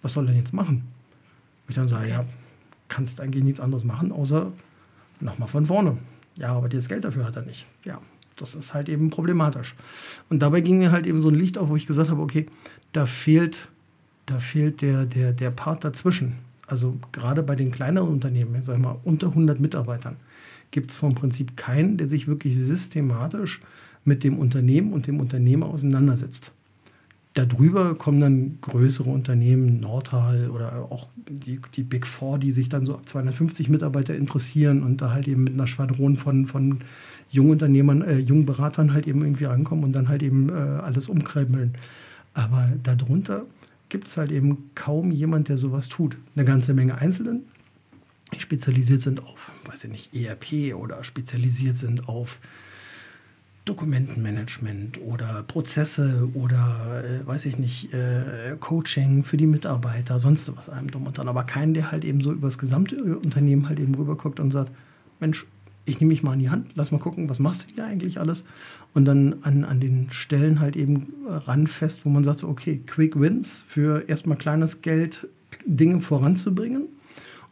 Was 0.00 0.14
soll 0.14 0.26
er 0.26 0.34
jetzt 0.34 0.54
machen? 0.54 0.84
Ich 1.68 1.74
dann 1.74 1.86
sage, 1.86 2.08
ja, 2.08 2.24
kannst 2.88 3.20
eigentlich 3.20 3.44
nichts 3.44 3.60
anderes 3.60 3.84
machen, 3.84 4.10
außer 4.10 4.50
nochmal 5.20 5.48
von 5.48 5.66
vorne. 5.66 5.98
Ja, 6.36 6.54
aber 6.54 6.68
das 6.68 6.88
Geld 6.88 7.04
dafür 7.04 7.26
hat 7.26 7.36
er 7.36 7.42
nicht. 7.42 7.66
Ja, 7.84 8.00
das 8.36 8.54
ist 8.54 8.74
halt 8.74 8.88
eben 8.88 9.10
problematisch. 9.10 9.74
Und 10.28 10.40
dabei 10.40 10.60
ging 10.60 10.78
mir 10.78 10.92
halt 10.92 11.06
eben 11.06 11.20
so 11.20 11.28
ein 11.28 11.34
Licht 11.34 11.58
auf, 11.58 11.68
wo 11.68 11.76
ich 11.76 11.86
gesagt 11.86 12.10
habe, 12.10 12.22
okay, 12.22 12.46
da 12.92 13.06
fehlt, 13.06 13.68
da 14.26 14.38
fehlt 14.40 14.82
der, 14.82 15.06
der, 15.06 15.32
der 15.32 15.50
Part 15.50 15.84
dazwischen. 15.84 16.36
Also 16.66 16.96
gerade 17.12 17.42
bei 17.42 17.56
den 17.56 17.70
kleineren 17.70 18.08
Unternehmen, 18.08 18.62
sag 18.62 18.78
mal, 18.78 18.96
unter 19.04 19.28
100 19.28 19.58
Mitarbeitern, 19.58 20.16
gibt 20.70 20.92
es 20.92 20.96
vom 20.96 21.14
Prinzip 21.14 21.56
keinen, 21.56 21.96
der 21.96 22.06
sich 22.06 22.28
wirklich 22.28 22.56
systematisch 22.56 23.60
mit 24.04 24.24
dem 24.24 24.38
Unternehmen 24.38 24.92
und 24.92 25.06
dem 25.06 25.20
Unternehmer 25.20 25.66
auseinandersetzt. 25.66 26.52
Darüber 27.34 27.94
kommen 27.94 28.20
dann 28.20 28.58
größere 28.60 29.08
Unternehmen, 29.08 29.78
Nordhal 29.78 30.50
oder 30.50 30.88
auch 30.90 31.08
die, 31.28 31.60
die 31.76 31.84
Big 31.84 32.06
Four, 32.06 32.40
die 32.40 32.50
sich 32.50 32.68
dann 32.68 32.84
so 32.84 32.94
ab 32.94 33.08
250 33.08 33.68
Mitarbeiter 33.68 34.16
interessieren 34.16 34.82
und 34.82 35.00
da 35.00 35.12
halt 35.12 35.28
eben 35.28 35.44
mit 35.44 35.54
einer 35.54 35.68
Schwadron 35.68 36.16
von, 36.16 36.46
von 36.46 36.80
Jungunternehmern, 37.30 38.02
äh, 38.02 38.18
jungen 38.18 38.46
Beratern 38.46 38.92
halt 38.92 39.06
eben 39.06 39.22
irgendwie 39.22 39.46
ankommen 39.46 39.84
und 39.84 39.92
dann 39.92 40.08
halt 40.08 40.24
eben 40.24 40.48
äh, 40.48 40.52
alles 40.52 41.08
umkrempeln. 41.08 41.74
Aber 42.34 42.72
darunter 42.82 43.44
gibt 43.88 44.08
es 44.08 44.16
halt 44.16 44.32
eben 44.32 44.70
kaum 44.74 45.12
jemand, 45.12 45.48
der 45.48 45.58
sowas 45.58 45.88
tut. 45.88 46.16
Eine 46.34 46.44
ganze 46.44 46.74
Menge 46.74 46.98
Einzelnen, 46.98 47.44
die 48.34 48.40
spezialisiert 48.40 49.02
sind 49.02 49.22
auf, 49.22 49.52
weiß 49.66 49.84
ich 49.84 49.90
nicht, 49.90 50.14
ERP 50.14 50.74
oder 50.74 51.04
spezialisiert 51.04 51.78
sind 51.78 52.08
auf 52.08 52.40
Dokumentenmanagement 53.64 55.00
oder 55.00 55.42
Prozesse 55.42 56.28
oder, 56.34 57.04
äh, 57.04 57.26
weiß 57.26 57.46
ich 57.46 57.58
nicht, 57.58 57.92
äh, 57.92 58.56
Coaching 58.58 59.22
für 59.22 59.36
die 59.36 59.46
Mitarbeiter, 59.46 60.18
sonst 60.18 60.50
was 60.56 60.68
einem 60.68 60.90
drum 60.90 61.06
und 61.06 61.18
dran. 61.18 61.28
Aber 61.28 61.44
keinen, 61.44 61.74
der 61.74 61.92
halt 61.92 62.04
eben 62.04 62.20
so 62.20 62.32
über 62.32 62.48
das 62.48 62.58
gesamte 62.58 62.96
Unternehmen 63.18 63.68
halt 63.68 63.78
eben 63.78 63.94
rüberguckt 63.94 64.40
und 64.40 64.50
sagt, 64.50 64.72
Mensch, 65.20 65.46
ich 65.84 66.00
nehme 66.00 66.10
mich 66.10 66.22
mal 66.22 66.34
in 66.34 66.40
die 66.40 66.50
Hand, 66.50 66.68
lass 66.74 66.92
mal 66.92 66.98
gucken, 66.98 67.28
was 67.28 67.38
machst 67.38 67.62
du 67.62 67.74
hier 67.74 67.84
eigentlich 67.84 68.18
alles? 68.18 68.44
Und 68.94 69.04
dann 69.04 69.36
an, 69.42 69.64
an 69.64 69.80
den 69.80 70.10
Stellen 70.10 70.60
halt 70.60 70.76
eben 70.76 71.12
ranfest, 71.26 72.04
wo 72.04 72.10
man 72.10 72.24
sagt, 72.24 72.40
so, 72.40 72.48
okay, 72.48 72.80
Quick 72.86 73.18
Wins 73.18 73.64
für 73.66 74.08
erstmal 74.08 74.36
kleines 74.36 74.82
Geld 74.82 75.28
Dinge 75.64 76.00
voranzubringen. 76.00 76.84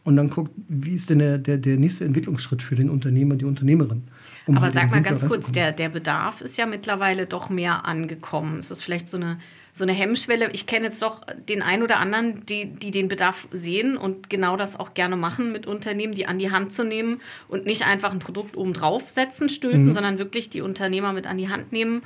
Und 0.03 0.15
dann 0.15 0.29
guckt, 0.29 0.51
wie 0.67 0.91
ist 0.95 1.09
denn 1.09 1.19
der, 1.19 1.37
der, 1.37 1.57
der 1.57 1.77
nächste 1.77 2.05
Entwicklungsschritt 2.05 2.63
für 2.63 2.75
den 2.75 2.89
Unternehmer, 2.89 3.35
die 3.35 3.45
Unternehmerin? 3.45 4.03
Um 4.49 4.57
Aber 4.57 4.71
sag 4.71 4.89
mal 4.89 5.03
ganz 5.03 5.27
kurz, 5.27 5.51
der, 5.51 5.71
der 5.71 5.89
Bedarf 5.89 6.41
ist 6.41 6.57
ja 6.57 6.65
mittlerweile 6.65 7.27
doch 7.27 7.49
mehr 7.49 7.85
angekommen. 7.85 8.57
Es 8.57 8.71
ist 8.71 8.83
vielleicht 8.83 9.09
so 9.09 9.17
eine 9.17 9.37
so 9.71 9.83
eine 9.83 9.93
Hemmschwelle. 9.93 10.49
Ich 10.51 10.65
kenne 10.65 10.85
jetzt 10.85 11.01
doch 11.01 11.21
den 11.47 11.61
einen 11.61 11.83
oder 11.83 11.99
anderen, 11.99 12.45
die, 12.47 12.65
die 12.65 12.91
den 12.91 13.07
Bedarf 13.07 13.47
sehen 13.51 13.97
und 13.97 14.29
genau 14.29 14.57
das 14.57 14.77
auch 14.77 14.93
gerne 14.93 15.15
machen 15.15 15.51
mit 15.51 15.67
Unternehmen, 15.67 16.13
die 16.13 16.25
an 16.25 16.39
die 16.39 16.51
Hand 16.51 16.73
zu 16.73 16.83
nehmen 16.83 17.21
und 17.47 17.65
nicht 17.65 17.85
einfach 17.85 18.11
ein 18.11 18.19
Produkt 18.19 18.57
oben 18.57 18.73
drauf 18.73 19.09
setzen, 19.09 19.47
stülpen, 19.47 19.85
mhm. 19.85 19.91
sondern 19.91 20.19
wirklich 20.19 20.49
die 20.49 20.61
Unternehmer 20.61 21.13
mit 21.13 21.27
an 21.27 21.37
die 21.37 21.49
Hand 21.49 21.71
nehmen 21.71 22.01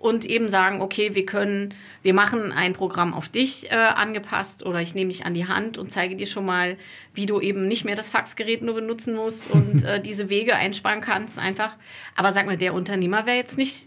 und 0.00 0.24
eben 0.24 0.48
sagen, 0.48 0.80
okay, 0.80 1.14
wir 1.14 1.26
können, 1.26 1.74
wir 2.02 2.14
machen 2.14 2.52
ein 2.52 2.72
Programm 2.72 3.14
auf 3.14 3.28
dich 3.28 3.70
äh, 3.70 3.74
angepasst 3.74 4.64
oder 4.64 4.80
ich 4.80 4.94
nehme 4.94 5.10
dich 5.10 5.26
an 5.26 5.34
die 5.34 5.46
Hand 5.46 5.76
und 5.78 5.92
zeige 5.92 6.16
dir 6.16 6.26
schon 6.26 6.46
mal, 6.46 6.76
wie 7.14 7.26
du 7.26 7.38
eben 7.38 7.68
nicht 7.68 7.84
mehr 7.84 7.96
das 7.96 8.08
Faxgerät 8.08 8.62
nur 8.62 8.74
benutzen 8.74 9.14
musst 9.14 9.48
und 9.50 9.84
äh, 9.84 10.00
diese 10.00 10.30
Wege 10.30 10.56
einsparen 10.56 11.02
kannst 11.02 11.38
einfach. 11.38 11.76
Aber 12.16 12.32
sag 12.32 12.46
mal, 12.46 12.56
der 12.56 12.74
Unternehmer 12.74 13.26
wäre 13.26 13.36
jetzt 13.36 13.58
nicht 13.58 13.86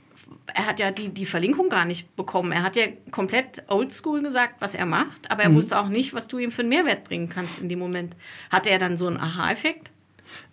er 0.56 0.68
hat 0.68 0.80
ja 0.82 0.92
die, 0.92 1.08
die 1.08 1.26
Verlinkung 1.26 1.70
gar 1.70 1.86
nicht 1.86 2.18
bekommen. 2.18 2.52
Er 2.52 2.64
hat 2.64 2.76
ja 2.76 2.88
komplett 3.12 3.64
oldschool 3.70 4.22
gesagt, 4.22 4.56
was 4.60 4.76
er 4.76 4.86
macht, 4.86 5.32
aber 5.32 5.44
er 5.44 5.50
Mhm. 5.50 5.56
wusste 5.56 5.80
auch 5.80 5.88
nicht, 5.88 6.14
was 6.14 6.28
du 6.28 6.38
ihm 6.38 6.52
für 6.52 6.64
einen 6.64 6.70
Mehrwert 6.70 7.06
bringen 7.06 7.30
kannst 7.30 7.62
in 7.62 7.70
dem 7.70 7.80
Moment. 7.80 8.16
Hatte 8.52 8.70
er 8.70 8.78
dann 8.78 8.98
so 8.98 9.08
einen 9.08 9.22
Aha-Effekt? 9.22 9.93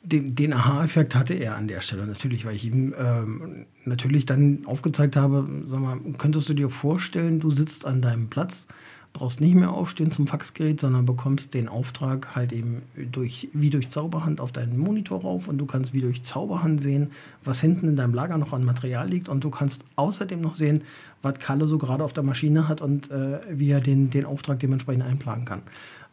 Den, 0.03 0.35
den 0.35 0.53
Aha-Effekt 0.55 1.15
hatte 1.15 1.35
er 1.35 1.57
an 1.57 1.69
der 1.69 1.83
Stelle. 1.83 2.07
Natürlich, 2.07 2.45
weil 2.45 2.57
ich 2.57 2.65
ihm 2.65 2.95
ähm, 2.99 3.67
natürlich 3.85 4.25
dann 4.25 4.65
aufgezeigt 4.65 5.17
habe, 5.17 5.47
sag 5.67 5.81
mal, 5.81 6.01
könntest 6.17 6.49
du 6.49 6.55
dir 6.55 6.71
vorstellen, 6.71 7.39
du 7.39 7.51
sitzt 7.51 7.85
an 7.85 8.01
deinem 8.01 8.29
Platz, 8.29 8.67
brauchst 9.13 9.41
nicht 9.41 9.55
mehr 9.55 9.73
aufstehen 9.73 10.11
zum 10.11 10.27
Faxgerät, 10.27 10.81
sondern 10.81 11.05
bekommst 11.05 11.55
den 11.55 11.69
Auftrag 11.69 12.35
halt 12.35 12.53
eben 12.53 12.83
durch, 13.11 13.49
wie 13.53 13.71
durch 13.71 13.89
Zauberhand 13.89 14.41
auf 14.41 14.53
deinen 14.53 14.79
Monitor 14.79 15.23
rauf 15.23 15.49
und 15.49 15.59
du 15.59 15.67
kannst 15.67 15.93
wie 15.93 16.01
durch 16.01 16.23
Zauberhand 16.23 16.81
sehen, 16.81 17.11
was 17.43 17.61
hinten 17.61 17.89
in 17.89 17.97
deinem 17.97 18.15
Lager 18.15 18.39
noch 18.39 18.53
an 18.53 18.65
Material 18.65 19.09
liegt 19.09 19.29
und 19.29 19.43
du 19.43 19.51
kannst 19.51 19.85
außerdem 19.97 20.41
noch 20.41 20.55
sehen, 20.55 20.83
was 21.23 21.39
Kalle 21.39 21.67
so 21.67 21.79
gerade 21.79 22.05
auf 22.05 22.13
der 22.13 22.23
Maschine 22.23 22.69
hat 22.69 22.81
und 22.81 23.11
äh, 23.11 23.41
wie 23.51 23.71
er 23.71 23.81
den, 23.81 24.11
den 24.11 24.25
Auftrag 24.25 24.61
dementsprechend 24.61 25.05
einplanen 25.05 25.45
kann. 25.45 25.63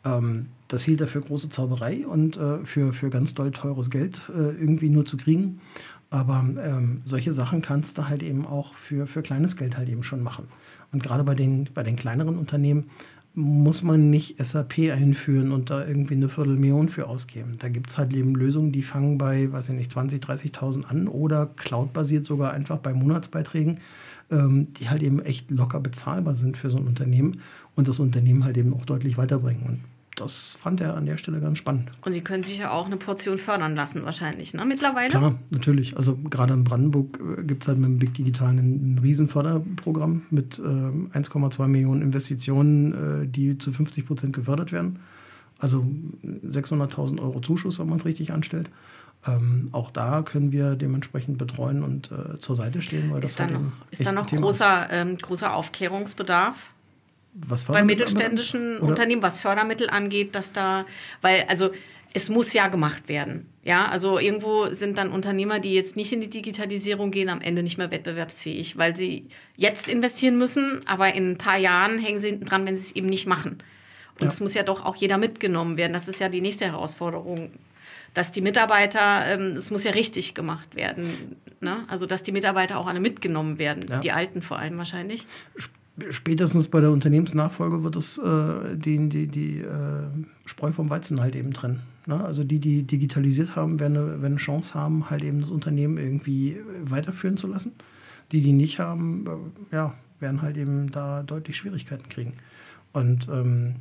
Ähm, 0.03 0.47
das 0.67 0.83
hielt 0.83 0.99
er 1.01 1.07
für 1.07 1.21
große 1.21 1.49
Zauberei 1.49 2.05
und 2.05 2.37
äh, 2.37 2.65
für, 2.65 2.93
für 2.93 3.09
ganz 3.09 3.33
doll 3.33 3.51
teures 3.51 3.89
Geld 3.89 4.23
äh, 4.29 4.51
irgendwie 4.59 4.89
nur 4.89 5.05
zu 5.05 5.17
kriegen. 5.17 5.61
Aber 6.09 6.45
ähm, 6.63 7.01
solche 7.03 7.33
Sachen 7.33 7.61
kannst 7.61 7.97
du 7.97 8.07
halt 8.07 8.23
eben 8.23 8.45
auch 8.45 8.73
für, 8.75 9.07
für 9.07 9.21
kleines 9.21 9.57
Geld 9.57 9.77
halt 9.77 9.89
eben 9.89 10.03
schon 10.03 10.23
machen. 10.23 10.47
Und 10.91 11.03
gerade 11.03 11.23
bei 11.23 11.35
den, 11.35 11.69
bei 11.73 11.83
den 11.83 11.97
kleineren 11.97 12.37
Unternehmen 12.37 12.89
muss 13.37 13.83
man 13.83 14.09
nicht 14.09 14.43
SAP 14.43 14.79
einführen 14.91 15.51
und 15.51 15.69
da 15.69 15.85
irgendwie 15.85 16.15
eine 16.15 16.27
Viertelmillion 16.27 16.89
für 16.89 17.07
ausgeben. 17.07 17.57
Da 17.59 17.69
gibt 17.69 17.91
es 17.91 17.97
halt 17.99 18.11
eben 18.13 18.33
Lösungen, 18.33 18.71
die 18.71 18.81
fangen 18.81 19.19
bei, 19.19 19.51
weiß 19.51 19.69
ich 19.69 19.75
nicht, 19.75 19.91
20.000, 19.91 20.23
30.000 20.55 20.85
an 20.85 21.07
oder 21.07 21.45
cloudbasiert 21.45 22.25
sogar 22.25 22.53
einfach 22.53 22.77
bei 22.77 22.95
Monatsbeiträgen, 22.95 23.79
ähm, 24.31 24.73
die 24.73 24.89
halt 24.89 25.03
eben 25.03 25.19
echt 25.19 25.51
locker 25.51 25.79
bezahlbar 25.79 26.33
sind 26.33 26.57
für 26.57 26.71
so 26.71 26.79
ein 26.79 26.87
Unternehmen 26.87 27.41
und 27.75 27.87
das 27.87 27.99
Unternehmen 27.99 28.43
halt 28.43 28.57
eben 28.57 28.73
auch 28.73 28.85
deutlich 28.85 29.19
weiterbringen. 29.19 29.63
Und 29.67 29.79
das 30.17 30.57
fand 30.59 30.81
er 30.81 30.95
an 30.95 31.05
der 31.05 31.17
Stelle 31.17 31.39
ganz 31.39 31.57
spannend. 31.57 31.91
Und 32.01 32.13
sie 32.13 32.21
können 32.21 32.43
sich 32.43 32.57
ja 32.57 32.71
auch 32.71 32.87
eine 32.87 32.97
Portion 32.97 33.37
fördern 33.37 33.75
lassen, 33.75 34.03
wahrscheinlich, 34.03 34.53
ne? 34.53 34.65
Mittlerweile. 34.65 35.09
Klar, 35.09 35.35
natürlich. 35.51 35.95
Also 35.95 36.17
gerade 36.17 36.53
in 36.53 36.63
Brandenburg 36.63 37.19
äh, 37.19 37.43
gibt 37.43 37.63
es 37.63 37.67
halt 37.67 37.77
mit 37.77 37.89
dem 37.89 37.99
Big 37.99 38.13
Digital 38.15 38.49
ein, 38.49 38.95
ein 38.95 38.99
Riesenförderprogramm 38.99 40.23
mit 40.29 40.59
ähm, 40.59 41.11
1,2 41.13 41.67
Millionen 41.67 42.01
Investitionen, 42.01 43.23
äh, 43.23 43.27
die 43.27 43.57
zu 43.57 43.71
50 43.71 44.05
Prozent 44.05 44.33
gefördert 44.33 44.71
werden. 44.71 44.99
Also 45.59 45.85
600.000 46.23 47.21
Euro 47.21 47.39
Zuschuss, 47.39 47.79
wenn 47.79 47.87
man 47.87 47.99
es 47.99 48.05
richtig 48.05 48.31
anstellt. 48.31 48.69
Ähm, 49.25 49.69
auch 49.71 49.91
da 49.91 50.21
können 50.21 50.51
wir 50.51 50.75
dementsprechend 50.75 51.37
betreuen 51.37 51.83
und 51.83 52.11
äh, 52.11 52.37
zur 52.39 52.55
Seite 52.55 52.81
stehen. 52.81 53.11
Weil 53.11 53.21
das 53.21 53.31
Ist 53.31 53.39
da 53.39 53.45
halt 53.45 53.53
noch, 53.53 53.59
eben 53.59 53.71
ist 53.91 54.05
da 54.05 54.11
noch 54.11 54.27
großer, 54.27 54.87
ähm, 54.91 55.17
großer 55.17 55.53
Aufklärungsbedarf? 55.53 56.55
Was 57.47 57.65
bei 57.65 57.83
mittelständischen? 57.83 58.77
Oder- 58.77 58.87
Unternehmen, 58.87 59.21
was 59.21 59.39
Fördermittel 59.39 59.89
angeht, 59.89 60.33
dass 60.35 60.53
da, 60.53 60.85
weil, 61.21 61.45
also 61.47 61.69
es 62.13 62.29
muss 62.29 62.53
ja 62.53 62.67
gemacht 62.67 63.07
werden. 63.09 63.45
Ja, 63.63 63.89
also 63.89 64.17
irgendwo 64.17 64.73
sind 64.73 64.97
dann 64.97 65.11
Unternehmer, 65.11 65.59
die 65.59 65.73
jetzt 65.73 65.95
nicht 65.97 66.11
in 66.13 66.21
die 66.21 66.29
Digitalisierung 66.29 67.11
gehen, 67.11 67.29
am 67.29 67.41
Ende 67.41 67.61
nicht 67.63 67.77
mehr 67.77 67.91
wettbewerbsfähig, 67.91 68.77
weil 68.77 68.95
sie 68.95 69.27
jetzt 69.55 69.89
investieren 69.89 70.37
müssen, 70.37 70.81
aber 70.87 71.13
in 71.13 71.31
ein 71.31 71.37
paar 71.37 71.57
Jahren 71.57 71.99
hängen 71.99 72.17
sie 72.17 72.29
hinten 72.29 72.45
dran, 72.45 72.65
wenn 72.65 72.77
sie 72.77 72.83
es 72.83 72.91
eben 72.95 73.07
nicht 73.07 73.27
machen. 73.27 73.57
Und 74.15 74.23
Ja. 74.23 74.27
es 74.29 74.39
muss 74.39 74.53
ja 74.55 74.63
doch 74.63 74.83
auch 74.85 74.95
jeder 74.95 75.17
mitgenommen 75.17 75.77
werden. 75.77 75.93
Das 75.93 76.07
ist 76.07 76.19
ja 76.19 76.29
die 76.29 76.41
nächste 76.41 76.65
Herausforderung. 76.65 77.51
Dass 78.15 78.31
die 78.31 78.41
Mitarbeiter, 78.41 79.25
ähm, 79.27 79.55
es 79.57 79.69
muss 79.69 79.83
ja 79.83 79.91
richtig 79.91 80.33
gemacht 80.33 80.75
werden. 80.75 81.35
Ne? 81.59 81.83
Also, 81.87 82.07
dass 82.07 82.23
die 82.23 82.31
Mitarbeiter 82.31 82.79
auch 82.79 82.87
alle 82.87 82.99
mitgenommen 82.99 83.59
werden. 83.59 83.85
Ja. 83.87 83.99
Die 83.99 84.11
Alten 84.11 84.41
vor 84.41 84.57
allem 84.57 84.77
wahrscheinlich. 84.79 85.27
Spätestens 86.11 86.67
bei 86.67 86.79
der 86.79 86.91
Unternehmensnachfolge 86.91 87.83
wird 87.83 87.95
es 87.95 88.17
äh, 88.19 88.77
die, 88.77 89.09
die, 89.09 89.27
die 89.27 89.61
äh, 89.61 90.07
Spreu 90.45 90.71
vom 90.71 90.89
Weizen 90.89 91.19
halt 91.19 91.35
eben 91.35 91.53
trennen. 91.53 91.81
Ne? 92.05 92.23
Also 92.23 92.43
die, 92.43 92.59
die 92.59 92.83
digitalisiert 92.83 93.55
haben, 93.55 93.79
werden 93.79 93.97
eine, 93.97 94.07
werden 94.07 94.25
eine 94.25 94.37
Chance 94.37 94.75
haben, 94.75 95.09
halt 95.09 95.23
eben 95.23 95.41
das 95.41 95.49
Unternehmen 95.49 95.97
irgendwie 95.97 96.59
weiterführen 96.83 97.37
zu 97.37 97.47
lassen. 97.47 97.73
Die, 98.31 98.41
die 98.41 98.51
nicht 98.53 98.79
haben, 98.79 99.25
äh, 99.71 99.75
ja, 99.75 99.95
werden 100.19 100.41
halt 100.41 100.57
eben 100.57 100.91
da 100.91 101.23
deutlich 101.23 101.57
Schwierigkeiten 101.57 102.09
kriegen. 102.09 102.33
Und 102.93 103.27
ähm, 103.29 103.75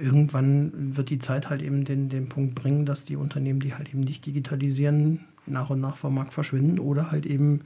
irgendwann 0.00 0.96
wird 0.96 1.10
die 1.10 1.18
Zeit 1.18 1.50
halt 1.50 1.62
eben 1.62 1.84
den, 1.84 2.08
den 2.08 2.28
Punkt 2.28 2.54
bringen, 2.54 2.86
dass 2.86 3.04
die 3.04 3.16
Unternehmen, 3.16 3.60
die 3.60 3.74
halt 3.74 3.88
eben 3.88 4.00
nicht 4.00 4.26
digitalisieren, 4.26 5.20
nach 5.46 5.70
und 5.70 5.80
nach 5.80 5.96
vom 5.96 6.14
Markt 6.14 6.32
verschwinden 6.32 6.78
oder 6.78 7.10
halt 7.10 7.26
eben, 7.26 7.60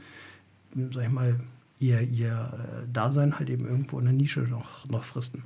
sag 0.92 1.04
ich 1.04 1.10
mal, 1.10 1.38
ihr, 1.78 2.00
ihr 2.00 2.52
äh, 2.85 2.92
Dasein 2.92 3.38
halt 3.38 3.50
eben 3.50 3.66
irgendwo 3.66 3.99
in 3.99 4.04
der 4.06 4.14
Nische 4.14 4.40
noch, 4.40 4.87
noch 4.88 5.04
fristen. 5.04 5.44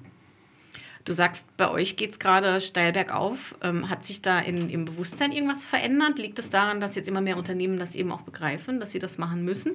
Du 1.04 1.12
sagst, 1.12 1.56
bei 1.56 1.68
euch 1.68 1.96
geht 1.96 2.12
es 2.12 2.18
gerade 2.20 2.60
steil 2.60 2.92
bergauf. 2.92 3.56
Ähm, 3.60 3.88
hat 3.90 4.04
sich 4.04 4.22
da 4.22 4.38
in, 4.38 4.70
im 4.70 4.84
Bewusstsein 4.84 5.32
irgendwas 5.32 5.66
verändert? 5.66 6.18
Liegt 6.18 6.38
es 6.38 6.48
daran, 6.48 6.80
dass 6.80 6.94
jetzt 6.94 7.08
immer 7.08 7.20
mehr 7.20 7.36
Unternehmen 7.36 7.78
das 7.78 7.96
eben 7.96 8.12
auch 8.12 8.20
begreifen, 8.22 8.78
dass 8.78 8.92
sie 8.92 9.00
das 9.00 9.18
machen 9.18 9.44
müssen? 9.44 9.72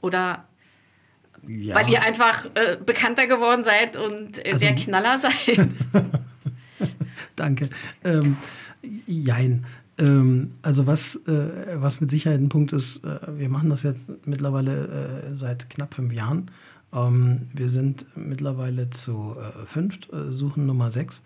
Oder 0.00 0.44
Ja, 1.46 1.76
weil 1.76 1.88
ihr 1.90 2.02
einfach 2.02 2.46
äh, 2.54 2.76
bekannter 2.84 3.28
geworden 3.28 3.62
seid 3.62 3.96
und 3.96 4.38
äh, 4.44 4.52
Also- 4.52 4.66
der 4.66 4.74
Knaller 4.74 5.20
seid? 5.20 5.68
Danke. 7.36 7.70
Ähm, 8.04 8.36
jein. 9.06 9.64
Ähm, 9.98 10.52
also 10.62 10.86
was, 10.86 11.16
äh, 11.26 11.76
was 11.76 12.00
mit 12.00 12.10
Sicherheit 12.10 12.40
ein 12.40 12.48
Punkt 12.48 12.72
ist, 12.72 13.04
äh, 13.04 13.38
wir 13.38 13.48
machen 13.48 13.70
das 13.70 13.82
jetzt 13.82 14.10
mittlerweile 14.24 15.24
äh, 15.28 15.34
seit 15.34 15.68
knapp 15.70 15.94
fünf 15.94 16.12
Jahren. 16.12 16.50
Ähm, 16.92 17.48
wir 17.52 17.68
sind 17.68 18.06
mittlerweile 18.16 18.90
zu 18.90 19.36
äh, 19.38 19.66
fünft, 19.66 20.12
äh, 20.12 20.32
suchen 20.32 20.66
Nummer 20.66 20.90
sechs 20.90 21.22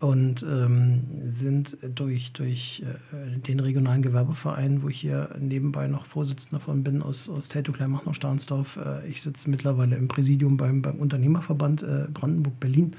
und 0.00 0.42
ähm, 0.42 1.02
sind 1.24 1.76
durch, 1.94 2.32
durch 2.32 2.82
äh, 3.12 3.38
den 3.38 3.60
regionalen 3.60 4.00
Gewerbeverein, 4.00 4.82
wo 4.82 4.88
ich 4.88 5.00
hier 5.00 5.34
nebenbei 5.38 5.88
noch 5.88 6.06
Vorsitzender 6.06 6.58
von 6.58 6.82
bin, 6.82 7.02
aus, 7.02 7.28
aus 7.28 7.48
Teltow-Kleinmachnow 7.48 8.14
Stahnsdorf. 8.14 8.76
Äh, 8.76 9.06
ich 9.08 9.20
sitze 9.20 9.50
mittlerweile 9.50 9.96
im 9.96 10.08
Präsidium 10.08 10.56
beim, 10.56 10.80
beim 10.80 10.96
Unternehmerverband 10.96 11.84
Brandenburg-Berlin. 12.14 12.96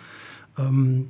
Ähm, 0.57 1.07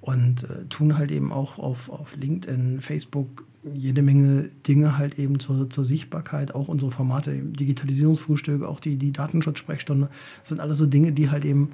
und 0.00 0.42
äh, 0.44 0.64
tun 0.68 0.98
halt 0.98 1.12
eben 1.12 1.32
auch 1.32 1.58
auf, 1.58 1.88
auf 1.88 2.14
LinkedIn, 2.16 2.80
Facebook 2.80 3.44
jede 3.64 4.02
Menge 4.02 4.50
Dinge 4.66 4.98
halt 4.98 5.18
eben 5.18 5.38
zur, 5.38 5.70
zur 5.70 5.84
Sichtbarkeit, 5.84 6.54
auch 6.54 6.68
unsere 6.68 6.90
Formate, 6.90 7.32
Digitalisierungsfrühstück, 7.32 8.62
auch 8.64 8.80
die, 8.80 8.96
die 8.96 9.12
Datenschutzsprechstunde, 9.12 10.08
sind 10.42 10.60
alles 10.60 10.78
so 10.78 10.86
Dinge, 10.86 11.12
die 11.12 11.30
halt 11.30 11.44
eben 11.44 11.70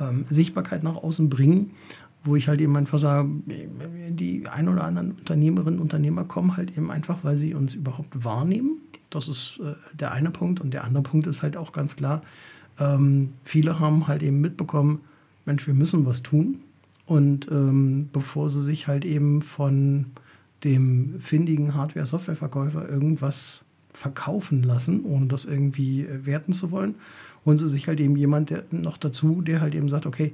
ähm, 0.00 0.24
Sichtbarkeit 0.28 0.82
nach 0.82 0.96
außen 0.96 1.30
bringen, 1.30 1.70
wo 2.24 2.36
ich 2.36 2.48
halt 2.48 2.60
eben 2.60 2.76
einfach 2.76 2.98
sage, 2.98 3.28
die 4.10 4.46
ein 4.48 4.68
oder 4.68 4.84
anderen 4.84 5.12
Unternehmerinnen 5.12 5.78
und 5.80 5.84
Unternehmer 5.84 6.24
kommen 6.24 6.56
halt 6.56 6.76
eben 6.76 6.90
einfach, 6.90 7.18
weil 7.22 7.38
sie 7.38 7.54
uns 7.54 7.74
überhaupt 7.74 8.24
wahrnehmen. 8.24 8.78
Das 9.08 9.28
ist 9.28 9.60
äh, 9.60 9.74
der 9.96 10.12
eine 10.12 10.30
Punkt. 10.30 10.60
Und 10.60 10.74
der 10.74 10.84
andere 10.84 11.02
Punkt 11.02 11.26
ist 11.26 11.42
halt 11.42 11.56
auch 11.56 11.72
ganz 11.72 11.96
klar, 11.96 12.22
ähm, 12.78 13.32
viele 13.44 13.78
haben 13.80 14.06
halt 14.06 14.22
eben 14.22 14.40
mitbekommen, 14.40 15.00
Mensch, 15.46 15.66
wir 15.66 15.74
müssen 15.74 16.04
was 16.04 16.22
tun. 16.22 16.58
Und 17.06 17.48
ähm, 17.50 18.08
bevor 18.12 18.50
sie 18.50 18.62
sich 18.62 18.86
halt 18.86 19.04
eben 19.04 19.42
von 19.42 20.06
dem 20.64 21.20
findigen 21.20 21.74
Hardware-Software-Verkäufer 21.74 22.88
irgendwas 22.88 23.62
verkaufen 23.92 24.62
lassen, 24.62 25.04
ohne 25.04 25.26
das 25.26 25.44
irgendwie 25.44 26.02
äh, 26.02 26.24
werten 26.26 26.52
zu 26.52 26.70
wollen, 26.70 26.94
holen 27.44 27.58
sie 27.58 27.68
sich 27.68 27.88
halt 27.88 28.00
eben 28.00 28.16
jemand 28.16 28.50
der, 28.50 28.64
noch 28.70 28.96
dazu, 28.96 29.42
der 29.42 29.60
halt 29.60 29.74
eben 29.74 29.88
sagt, 29.88 30.06
okay, 30.06 30.32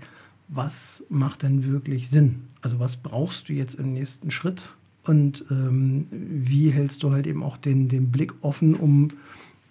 was 0.49 1.05
macht 1.09 1.43
denn 1.43 1.65
wirklich 1.65 2.09
Sinn? 2.09 2.43
Also 2.61 2.79
was 2.79 2.97
brauchst 2.97 3.49
du 3.49 3.53
jetzt 3.53 3.77
im 3.77 3.93
nächsten 3.93 4.31
Schritt? 4.31 4.71
Und 5.05 5.45
ähm, 5.51 6.07
wie 6.11 6.71
hältst 6.71 7.03
du 7.03 7.13
halt 7.13 7.27
eben 7.27 7.43
auch 7.43 7.57
den, 7.57 7.89
den 7.89 8.11
Blick 8.11 8.35
offen, 8.41 8.75
um, 8.75 9.09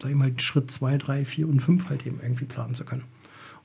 sag 0.06 0.12
ich 0.12 0.18
mal, 0.18 0.40
Schritt 0.40 0.70
2, 0.70 1.00
3, 1.00 1.26
4 1.26 1.50
und 1.50 1.62
5 1.62 1.90
halt 1.90 2.06
eben 2.06 2.20
irgendwie 2.22 2.46
planen 2.46 2.76
zu 2.76 2.86
können? 2.86 3.04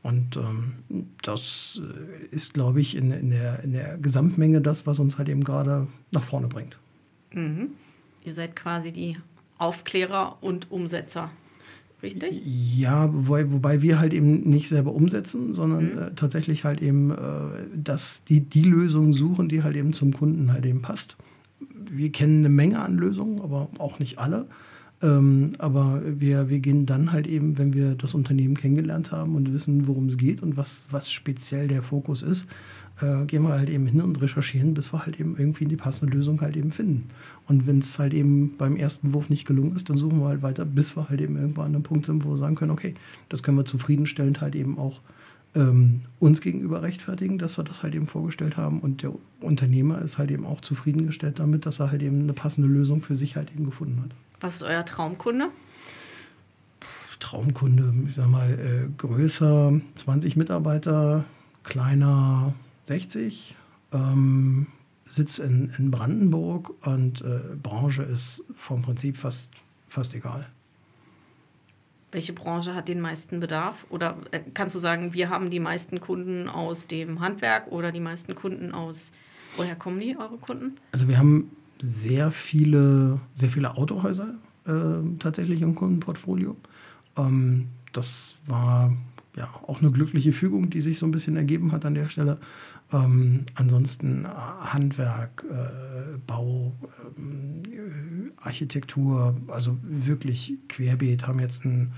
Und 0.03 0.39
ähm, 0.39 1.05
das 1.23 1.83
äh, 1.83 2.35
ist, 2.35 2.55
glaube 2.55 2.81
ich, 2.81 2.97
in, 2.97 3.13
in, 3.13 3.31
der, 3.31 3.63
in 3.63 3.75
der 3.75 3.99
Gesamtmenge 3.99 4.63
das, 4.63 4.87
was 4.87 4.99
uns 4.99 5.19
halt 5.19 5.29
eben 5.29 5.45
gerade 5.45 5.87
nach 6.11 6.23
vorne 6.23 6.49
bringt. 6.49 6.79
Ihr 8.25 8.35
seid 8.35 8.57
quasi 8.57 8.91
die 8.93 9.19
Aufklärer 9.59 10.39
und 10.41 10.71
Umsetzer. 10.71 11.31
Richtig? 12.03 12.41
Ja, 12.47 13.11
wobei, 13.13 13.53
wobei 13.53 13.83
wir 13.83 13.99
halt 13.99 14.15
eben 14.15 14.49
nicht 14.49 14.71
selber 14.71 14.95
umsetzen, 14.95 15.53
sondern 15.53 15.99
äh, 15.99 16.15
tatsächlich 16.15 16.65
halt 16.65 16.81
eben 16.81 17.11
äh, 17.11 17.17
dass 17.75 18.25
die, 18.25 18.41
die 18.41 18.63
Lösung 18.63 19.13
suchen, 19.13 19.51
die 19.51 19.63
halt 19.63 19.77
eben 19.77 19.93
zum 19.93 20.15
Kunden 20.15 20.51
halt 20.51 20.65
eben 20.65 20.81
passt. 20.81 21.19
Wir 21.59 22.11
kennen 22.11 22.39
eine 22.39 22.49
Menge 22.49 22.81
an 22.81 22.97
Lösungen, 22.97 23.43
aber 23.43 23.69
auch 23.77 23.99
nicht 23.99 24.19
alle. 24.19 24.47
Ähm, 25.03 25.53
aber 25.59 26.03
wir, 26.05 26.51
wir 26.51 26.61
gehen 26.61 26.85
dann 26.85 27.13
halt 27.13 27.27
eben, 27.27 27.57
wenn 27.57 27.73
wir 27.73 27.95
das 27.95 28.15
Unternehmen 28.15 28.57
kennengelernt 28.57 29.13
haben 29.13 29.35
und 29.35 29.53
wissen, 29.53 29.87
worum 29.87 30.09
es 30.09 30.19
geht 30.19 30.43
und 30.43 30.57
was, 30.57 30.87
was 30.91 31.11
speziell 31.11 31.69
der 31.69 31.83
Fokus 31.83 32.23
ist, 32.23 32.47
äh, 33.01 33.25
gehen 33.25 33.43
wir 33.43 33.51
halt 33.51 33.71
eben 33.71 33.87
hin 33.87 34.03
und 34.03 34.21
recherchieren, 34.21 34.75
bis 34.75 34.93
wir 34.93 35.07
halt 35.07 35.19
eben 35.19 35.37
irgendwie 35.39 35.65
die 35.65 35.77
passende 35.77 36.15
Lösung 36.15 36.41
halt 36.43 36.57
eben 36.57 36.71
finden. 36.71 37.09
Und 37.49 37.67
wenn 37.67 37.79
es 37.79 37.99
halt 37.99 38.13
eben 38.13 38.57
beim 38.59 38.77
ersten 38.77 39.15
Wurf 39.15 39.31
nicht 39.31 39.47
gelungen 39.47 39.75
ist, 39.75 39.89
dann 39.89 39.97
suchen 39.97 40.21
wir 40.21 40.29
halt 40.29 40.43
weiter, 40.43 40.67
bis 40.67 40.97
wir 40.97 41.09
halt 41.09 41.21
eben 41.21 41.37
irgendwann 41.37 41.67
an 41.67 41.75
einem 41.77 41.83
Punkt 41.83 42.05
sind, 42.05 42.25
wo 42.25 42.31
wir 42.31 42.37
sagen 42.37 42.57
können, 42.57 42.73
okay, 42.73 42.95
das 43.31 43.43
können 43.43 43.57
wir 43.57 43.65
zufriedenstellend 43.65 44.43
halt 44.43 44.55
eben 44.55 44.79
auch 44.79 45.01
ähm, 45.55 46.03
uns 46.19 46.41
gegenüber 46.43 46.83
rechtfertigen, 46.83 47.39
dass 47.39 47.59
wir 47.59 47.65
das 47.65 47.83
halt 47.83 47.95
eben 47.95 48.07
vorgestellt 48.07 48.57
haben. 48.57 48.81
Und 48.81 49.03
der 49.03 49.13
Unternehmer 49.41 50.01
ist 50.03 50.19
halt 50.19 50.31
eben 50.31 50.45
auch 50.45 50.61
zufriedengestellt 50.61 51.39
damit, 51.39 51.65
dass 51.65 51.81
er 51.81 51.91
halt 51.91 52.03
eben 52.03 52.21
eine 52.21 52.35
passende 52.35 52.69
Lösung 52.69 53.01
für 53.01 53.15
sich 53.15 53.37
halt 53.37 53.51
eben 53.53 53.65
gefunden 53.65 54.03
hat. 54.03 54.11
Was 54.41 54.57
ist 54.57 54.63
euer 54.63 54.85
Traumkunde? 54.85 55.51
Traumkunde, 57.19 57.93
ich 58.09 58.17
sag 58.17 58.29
mal, 58.29 58.51
äh, 58.51 58.89
größer 58.97 59.79
20 59.97 60.37
Mitarbeiter, 60.37 61.25
kleiner 61.63 62.55
60, 62.85 63.55
ähm, 63.93 64.67
Sitz 65.05 65.39
in, 65.39 65.73
in 65.77 65.91
Brandenburg 65.91 66.73
und 66.87 67.21
äh, 67.21 67.57
Branche 67.63 68.03
ist 68.03 68.45
vom 68.55 68.81
Prinzip 68.81 69.19
fast, 69.19 69.51
fast 69.89 70.15
egal. 70.15 70.49
Welche 72.13 72.33
Branche 72.33 72.75
hat 72.75 72.89
den 72.89 73.01
meisten 73.01 73.39
Bedarf? 73.41 73.87
Oder 73.91 74.17
äh, 74.31 74.41
kannst 74.55 74.75
du 74.75 74.79
sagen, 74.79 75.13
wir 75.13 75.29
haben 75.29 75.51
die 75.51 75.61
meisten 75.61 76.01
Kunden 76.01 76.49
aus 76.49 76.87
dem 76.87 77.21
Handwerk 77.21 77.71
oder 77.71 77.93
die 77.93 78.01
meisten 78.01 78.35
Kunden 78.35 78.73
aus, 78.73 79.13
woher 79.57 79.77
kommen 79.77 80.01
die, 80.01 80.17
eure 80.17 80.39
Kunden? 80.39 80.79
Also 80.93 81.07
wir 81.07 81.19
haben 81.19 81.51
sehr 81.83 82.31
viele, 82.31 83.21
sehr 83.33 83.51
viele 83.51 83.77
Autohäuser 83.77 84.35
äh, 84.67 85.17
tatsächlich 85.19 85.63
im 85.63 85.75
Kundenportfolio. 85.75 86.57
Ähm, 87.17 87.69
das 87.93 88.37
war 88.47 88.97
ja 89.37 89.49
auch 89.67 89.81
eine 89.81 89.91
glückliche 89.91 90.33
Fügung, 90.33 90.71
die 90.71 90.81
sich 90.81 90.99
so 90.99 91.07
ein 91.07 91.13
bisschen 91.13 91.37
ergeben 91.37 91.73
hat 91.73 91.85
an 91.85 91.95
der 91.95 92.09
Stelle. 92.09 92.39
Ähm, 92.93 93.45
ansonsten 93.55 94.27
Handwerk, 94.27 95.45
äh, 95.49 96.19
Bau, 96.27 96.75
äh, 97.17 98.31
Architektur, 98.43 99.37
also 99.49 99.79
wirklich 99.83 100.55
querbeet, 100.69 101.27
haben 101.27 101.39
jetzt 101.39 101.65
ein, 101.65 101.93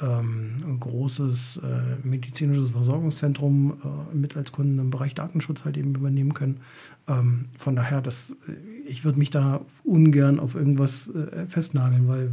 ähm, 0.00 0.56
ein 0.66 0.80
großes 0.80 1.58
äh, 1.58 2.06
medizinisches 2.06 2.70
Versorgungszentrum 2.70 3.74
äh, 4.12 4.16
mit 4.16 4.36
als 4.36 4.50
Kunden 4.50 4.78
im 4.80 4.90
Bereich 4.90 5.14
Datenschutz 5.14 5.64
halt 5.64 5.76
eben 5.76 5.94
übernehmen 5.94 6.34
können. 6.34 6.60
Ähm, 7.06 7.46
von 7.58 7.76
daher, 7.76 8.00
das, 8.00 8.36
äh, 8.48 8.73
ich 8.86 9.04
würde 9.04 9.18
mich 9.18 9.30
da 9.30 9.64
ungern 9.84 10.38
auf 10.38 10.54
irgendwas 10.54 11.12
festnageln, 11.48 12.08
weil 12.08 12.30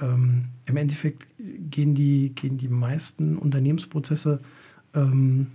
ähm, 0.00 0.46
im 0.66 0.76
Endeffekt 0.76 1.26
gehen 1.38 1.94
die, 1.94 2.34
gehen 2.34 2.56
die 2.58 2.68
meisten 2.68 3.36
Unternehmensprozesse 3.36 4.40
ähm, 4.94 5.48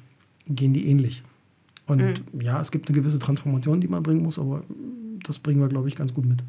gehen 0.47 0.73
die 0.73 0.87
ähnlich. 0.87 1.23
Und 1.87 2.01
mhm. 2.01 2.41
ja, 2.41 2.59
es 2.61 2.71
gibt 2.71 2.87
eine 2.87 2.97
gewisse 2.97 3.19
Transformation, 3.19 3.81
die 3.81 3.87
man 3.87 4.03
bringen 4.03 4.23
muss, 4.23 4.39
aber 4.39 4.63
das 5.25 5.39
bringen 5.39 5.59
wir, 5.61 5.67
glaube 5.67 5.87
ich, 5.87 5.95
ganz 5.95 6.13
gut 6.13 6.25
mit. 6.25 6.43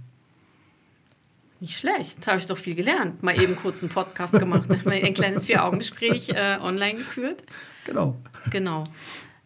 Nicht 1.61 1.79
schlecht, 1.79 2.27
da 2.27 2.33
habe 2.33 2.41
ich 2.41 2.47
doch 2.47 2.59
viel 2.59 2.75
gelernt. 2.75 3.23
Mal 3.23 3.41
eben 3.41 3.57
kurz 3.57 3.83
einen 3.83 3.91
Podcast 3.91 4.39
gemacht, 4.39 4.69
ein 4.87 5.15
kleines 5.15 5.47
Vier-Augen-Gespräch 5.47 6.31
äh, 6.31 6.59
online 6.61 6.95
geführt. 6.95 7.45
Genau. 7.87 8.17
Genau. 8.51 8.85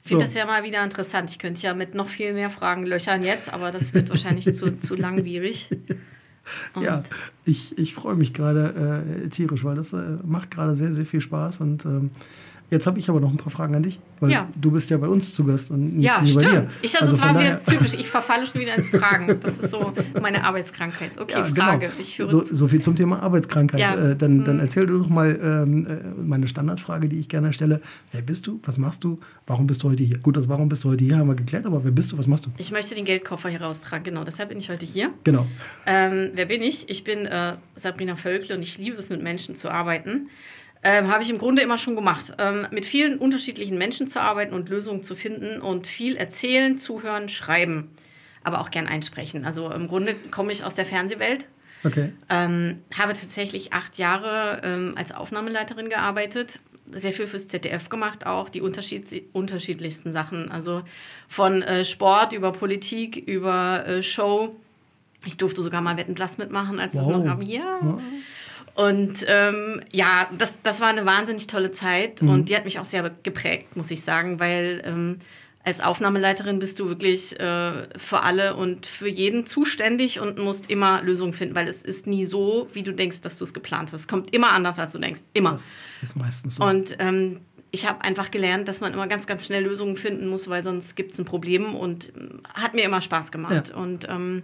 Ich 0.03 0.09
finde 0.09 0.25
so. 0.25 0.33
das 0.33 0.35
ja 0.35 0.47
mal 0.47 0.65
wieder 0.65 0.83
interessant. 0.83 1.31
Ich 1.31 1.39
könnte 1.39 1.61
ja 1.63 1.75
mit 1.75 1.95
noch 1.95 2.09
viel 2.09 2.33
mehr 2.33 2.51
Fragen 2.51 2.87
löchern 2.87 3.23
jetzt, 3.23 3.53
aber 3.53 3.71
das 3.71 3.93
wird 3.95 4.09
wahrscheinlich 4.09 4.55
zu, 4.55 4.77
zu 4.81 4.95
langwierig. 4.95 5.69
Und 6.75 6.83
ja, 6.83 7.03
ich, 7.45 7.77
ich 7.79 7.95
freue 7.95 8.15
mich 8.15 8.33
gerade 8.33 9.05
äh, 9.25 9.29
tierisch, 9.29 9.63
weil 9.63 9.77
das 9.77 9.93
äh, 9.93 10.19
macht 10.25 10.51
gerade 10.51 10.75
sehr, 10.75 10.95
sehr 10.95 11.07
viel 11.07 11.21
Spaß 11.21 11.61
und 11.61 11.85
ähm, 11.85 12.11
Jetzt 12.71 12.87
habe 12.87 13.01
ich 13.01 13.09
aber 13.11 13.19
noch 13.19 13.31
ein 13.31 13.37
paar 13.37 13.51
Fragen 13.51 13.75
an 13.75 13.83
dich, 13.83 13.99
weil 14.21 14.31
ja. 14.31 14.49
du 14.55 14.71
bist 14.71 14.91
ja 14.91 14.97
bei 14.97 15.09
uns 15.09 15.35
zu 15.35 15.45
Gast 15.45 15.73
und 15.73 15.97
nicht 15.97 16.07
ja, 16.07 16.25
stimmt. 16.25 16.45
bei 16.45 16.51
dir. 16.51 16.69
Ich, 16.83 17.01
also, 17.01 17.17
das 17.17 17.21
war 17.21 17.39
wieder 17.39 17.65
typisch. 17.65 17.95
Ich 17.95 18.07
verfalle 18.09 18.47
schon 18.47 18.61
wieder 18.61 18.77
ins 18.77 18.91
Fragen. 18.91 19.41
Das 19.41 19.59
ist 19.59 19.71
so 19.73 19.93
meine 20.21 20.45
Arbeitskrankheit. 20.45 21.11
Okay, 21.21 21.33
ja, 21.33 21.49
genau. 21.49 21.63
Frage. 21.63 21.91
Genau. 22.17 22.29
So, 22.29 22.45
so, 22.45 22.69
viel 22.69 22.81
zum 22.81 22.95
Thema 22.95 23.21
Arbeitskrankheit. 23.23 23.81
Ja. 23.81 23.95
Äh, 23.95 24.17
dann, 24.17 24.45
dann 24.45 24.57
mhm. 24.57 24.63
erzähl 24.63 24.87
du 24.87 24.99
doch 25.01 25.09
mal 25.09 25.39
ähm, 25.43 25.87
äh, 25.87 26.23
meine 26.23 26.47
Standardfrage, 26.47 27.09
die 27.09 27.19
ich 27.19 27.29
gerne 27.29 27.53
stelle. 27.53 27.81
Wer 28.13 28.23
bist 28.23 28.47
du? 28.47 28.61
Was 28.63 28.79
machst 28.79 29.03
du? 29.03 29.19
Warum 29.47 29.67
bist 29.67 29.83
du 29.83 29.91
heute 29.91 30.05
hier? 30.05 30.19
Gut, 30.19 30.37
das 30.37 30.49
Warum 30.49 30.69
bist 30.69 30.85
du 30.85 30.91
heute 30.91 31.05
hier 31.05 31.19
haben 31.19 31.29
wir 31.29 31.35
geklärt, 31.35 31.67
aber 31.67 31.83
wer 31.83 31.91
bist 31.91 32.13
du? 32.13 32.19
Was 32.19 32.29
machst 32.29 32.47
du? 32.47 32.51
Ich 32.57 32.71
möchte 32.71 32.95
den 32.95 33.05
Geldkoffer 33.05 33.49
hier 33.49 33.63
raustragen. 33.63 34.05
Genau, 34.05 34.23
deshalb 34.23 34.51
bin 34.51 34.59
ich 34.59 34.71
heute 34.71 34.87
hier. 34.87 35.11
Genau. 35.25 35.47
Ähm, 35.87 36.31
wer 36.35 36.47
bin 36.47 36.63
ich? 36.63 36.89
Ich 36.89 37.03
bin 37.03 37.27
äh, 37.27 37.55
Sabrina 37.75 38.15
Völkle 38.15 38.57
und 38.57 38.63
ich 38.63 38.79
liebe 38.79 38.97
es, 38.97 39.11
mit 39.11 39.23
Menschen 39.23 39.57
zu 39.57 39.71
arbeiten. 39.71 40.29
Ähm, 40.83 41.09
habe 41.09 41.23
ich 41.23 41.29
im 41.29 41.39
Grunde 41.39 41.61
immer 41.63 41.77
schon 41.77 41.95
gemacht. 41.95 42.33
Ähm, 42.39 42.67
mit 42.71 42.87
vielen 42.87 43.19
unterschiedlichen 43.19 43.77
Menschen 43.77 44.09
zu 44.09 44.21
arbeiten 44.21 44.55
und 44.55 44.69
Lösungen 44.71 45.03
zu 45.03 45.15
finden 45.15 45.61
und 45.61 45.87
viel 45.87 46.17
erzählen, 46.17 46.79
zuhören, 46.79 47.29
schreiben, 47.29 47.91
aber 48.43 48.61
auch 48.61 48.71
gern 48.71 48.87
einsprechen. 48.87 49.45
Also 49.45 49.71
im 49.71 49.89
Grunde 49.89 50.15
komme 50.31 50.53
ich 50.53 50.65
aus 50.65 50.75
der 50.75 50.87
Fernsehwelt. 50.87 51.47
Okay. 51.85 52.13
Ähm, 52.29 52.79
habe 52.99 53.13
tatsächlich 53.13 53.73
acht 53.73 53.99
Jahre 53.99 54.61
ähm, 54.65 54.95
als 54.97 55.13
Aufnahmeleiterin 55.13 55.89
gearbeitet, 55.89 56.61
sehr 56.93 57.13
viel 57.13 57.27
fürs 57.27 57.49
ZDF 57.49 57.89
gemacht, 57.89 58.27
auch 58.27 58.49
die 58.49 58.61
unterschied 58.61 59.23
unterschiedlichsten 59.33 60.13
Sachen. 60.13 60.51
Also 60.51 60.83
von 61.29 61.63
äh, 61.63 61.85
Sport 61.85 62.33
über 62.33 62.53
Politik, 62.53 63.17
über 63.17 63.87
äh, 63.87 64.03
Show. 64.03 64.57
Ich 65.27 65.37
durfte 65.37 65.63
sogar 65.63 65.83
mal 65.83 65.97
Wetten 65.97 66.17
mitmachen, 66.39 66.81
als 66.81 66.95
wow. 66.95 67.07
das 67.07 67.17
noch 67.17 67.25
gab. 67.25 67.43
Ja. 67.43 67.79
ja. 67.83 67.99
Und 68.81 69.27
ähm, 69.27 69.83
ja, 69.93 70.31
das, 70.39 70.59
das 70.63 70.81
war 70.81 70.89
eine 70.89 71.05
wahnsinnig 71.05 71.47
tolle 71.47 71.71
Zeit 71.71 72.23
mhm. 72.23 72.31
und 72.31 72.49
die 72.49 72.57
hat 72.57 72.65
mich 72.65 72.79
auch 72.79 72.87
sehr 72.87 73.11
geprägt, 73.23 73.77
muss 73.77 73.91
ich 73.91 74.03
sagen, 74.03 74.41
weil 74.41 74.81
ähm, 74.87 75.19
als 75.63 75.83
Aufnahmeleiterin 75.83 76.59
bist 76.59 76.81
du 76.81 76.89
wirklich 76.89 77.39
äh, 77.39 77.89
für 77.99 78.23
alle 78.23 78.57
und 78.57 78.87
für 78.87 79.09
jeden 79.09 79.45
zuständig 79.45 80.19
und 80.19 80.39
musst 80.39 80.71
immer 80.71 81.03
Lösungen 81.03 81.35
finden, 81.35 81.55
weil 81.55 81.69
es 81.69 81.83
ist 81.83 82.07
nie 82.07 82.25
so, 82.25 82.69
wie 82.73 82.83
du 82.83 82.93
denkst, 82.93 83.21
dass 83.21 83.37
du 83.37 83.45
es 83.45 83.53
geplant 83.53 83.93
hast. 83.93 84.01
Es 84.01 84.09
kommt 84.09 84.33
immer 84.33 84.53
anders, 84.53 84.79
als 84.79 84.93
du 84.93 84.99
denkst. 84.99 85.21
Immer. 85.35 85.53
Das 85.53 85.83
ist 86.01 86.17
meistens 86.17 86.55
so. 86.55 86.65
Und 86.65 86.97
ähm, 87.01 87.41
ich 87.73 87.87
habe 87.87 88.03
einfach 88.03 88.31
gelernt, 88.31 88.67
dass 88.67 88.81
man 88.81 88.95
immer 88.95 89.09
ganz, 89.09 89.27
ganz 89.27 89.45
schnell 89.45 89.65
Lösungen 89.65 89.99
finden 89.99 90.27
muss, 90.27 90.49
weil 90.49 90.65
sonst 90.65 90.97
gibt 90.97 91.13
es 91.13 91.19
ein 91.19 91.27
Problem 91.27 91.75
und 91.75 92.09
äh, 92.09 92.13
hat 92.55 92.73
mir 92.73 92.85
immer 92.85 93.03
Spaß 93.03 93.31
gemacht. 93.31 93.69
Ja. 93.69 93.77
Und 93.77 94.09
ähm, 94.09 94.43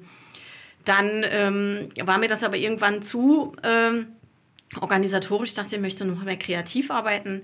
dann 0.85 1.25
ähm, 1.29 1.89
war 2.05 2.19
mir 2.19 2.29
das 2.29 2.45
aber 2.45 2.57
irgendwann 2.57 3.03
zu 3.03 3.57
ähm, 3.65 4.07
organisatorisch, 4.81 5.51
ich 5.51 5.55
dachte, 5.57 5.77
ich 5.77 5.83
möchte 5.83 6.05
noch 6.05 6.23
mehr 6.25 6.37
kreativ 6.37 6.91
arbeiten. 6.91 7.43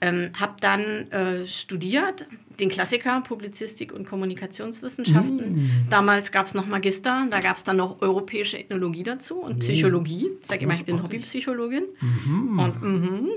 Ähm, 0.00 0.32
habe 0.36 0.54
dann 0.60 1.12
äh, 1.12 1.46
studiert, 1.46 2.26
den 2.58 2.68
Klassiker 2.68 3.20
Publizistik 3.20 3.92
und 3.92 4.04
Kommunikationswissenschaften. 4.04 5.54
Mm. 5.54 5.86
Damals 5.90 6.32
gab 6.32 6.46
es 6.46 6.54
noch 6.54 6.66
Magister, 6.66 7.28
da 7.30 7.38
gab 7.38 7.54
es 7.54 7.62
dann 7.62 7.76
noch 7.76 8.02
europäische 8.02 8.58
Ethnologie 8.58 9.04
dazu 9.04 9.36
und 9.36 9.60
Psychologie. 9.60 10.30
Ich 10.40 10.48
sage 10.48 10.64
immer, 10.64 10.74
ich 10.74 10.84
bin 10.84 11.00
Hobbypsychologin. 11.04 11.84
Mm. 12.00 12.58
Und, 12.58 12.82
mm 12.82 13.28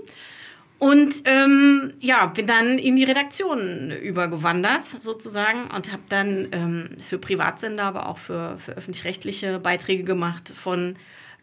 und 0.78 1.16
ähm, 1.24 1.94
ja, 2.00 2.28
bin 2.28 2.48
dann 2.48 2.78
in 2.78 2.98
die 2.98 3.06
Redaktion 3.06 3.92
übergewandert 3.92 4.86
sozusagen 4.86 5.70
und 5.74 5.92
habe 5.92 6.04
dann 6.10 6.50
ähm, 6.52 6.90
für 7.00 7.18
Privatsender, 7.18 7.84
aber 7.84 8.10
auch 8.10 8.18
für, 8.18 8.58
für 8.58 8.74
öffentlich-rechtliche 8.74 9.60
Beiträge 9.60 10.04
gemacht 10.04 10.52
von 10.54 10.96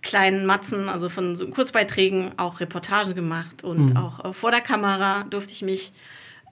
kleinen 0.03 0.47
Matzen, 0.47 0.89
also 0.89 1.09
von 1.09 1.37
so 1.37 1.47
Kurzbeiträgen, 1.47 2.33
auch 2.37 2.61
Reportagen 2.61 3.15
gemacht 3.15 3.65
und 3.65 3.91
mhm. 3.91 3.97
auch 3.97 4.25
äh, 4.25 4.33
vor 4.33 4.51
der 4.51 4.61
Kamera 4.61 5.25
durfte 5.25 5.53
ich 5.53 5.63
mich 5.63 5.93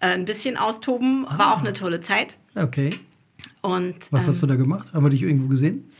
äh, 0.00 0.06
ein 0.06 0.24
bisschen 0.24 0.56
austoben. 0.56 1.26
Ah. 1.28 1.38
War 1.38 1.54
auch 1.54 1.60
eine 1.60 1.72
tolle 1.72 2.00
Zeit. 2.00 2.36
Okay. 2.54 2.98
Und, 3.60 4.10
Was 4.12 4.22
ähm, 4.22 4.28
hast 4.28 4.42
du 4.42 4.46
da 4.46 4.54
gemacht? 4.54 4.88
Haben 4.94 5.04
wir 5.04 5.10
dich 5.10 5.22
irgendwo 5.22 5.48
gesehen? 5.48 5.90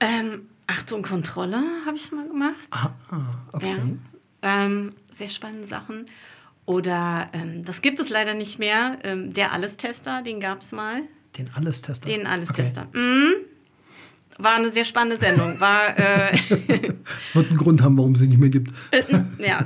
Ähm, 0.00 0.42
Achtung, 0.66 1.02
Kontrolle 1.02 1.62
habe 1.84 1.96
ich 1.96 2.10
mal 2.12 2.26
gemacht. 2.26 2.68
Ah, 2.70 2.90
okay. 3.52 3.74
Ja. 4.42 4.64
Ähm, 4.64 4.92
sehr 5.14 5.28
spannende 5.28 5.66
Sachen. 5.66 6.06
Oder, 6.64 7.28
ähm, 7.32 7.64
das 7.64 7.82
gibt 7.82 8.00
es 8.00 8.08
leider 8.08 8.34
nicht 8.34 8.58
mehr, 8.58 8.98
ähm, 9.04 9.32
der 9.32 9.52
Allestester, 9.52 10.22
den 10.22 10.40
gab 10.40 10.60
es 10.60 10.72
mal. 10.72 11.02
Den 11.38 11.50
Allestester? 11.54 12.08
Den 12.08 12.26
Allestester. 12.26 12.86
Okay. 12.88 12.98
Mhm 12.98 13.55
war 14.38 14.56
eine 14.56 14.70
sehr 14.70 14.84
spannende 14.84 15.16
Sendung. 15.16 15.58
War, 15.60 15.98
äh, 15.98 16.36
Wird 17.32 17.48
einen 17.48 17.56
Grund 17.56 17.82
haben, 17.82 17.96
warum 17.96 18.16
sie 18.16 18.26
nicht 18.26 18.38
mehr 18.38 18.50
gibt. 18.50 18.72
Äh, 18.90 19.02
ja, 19.38 19.64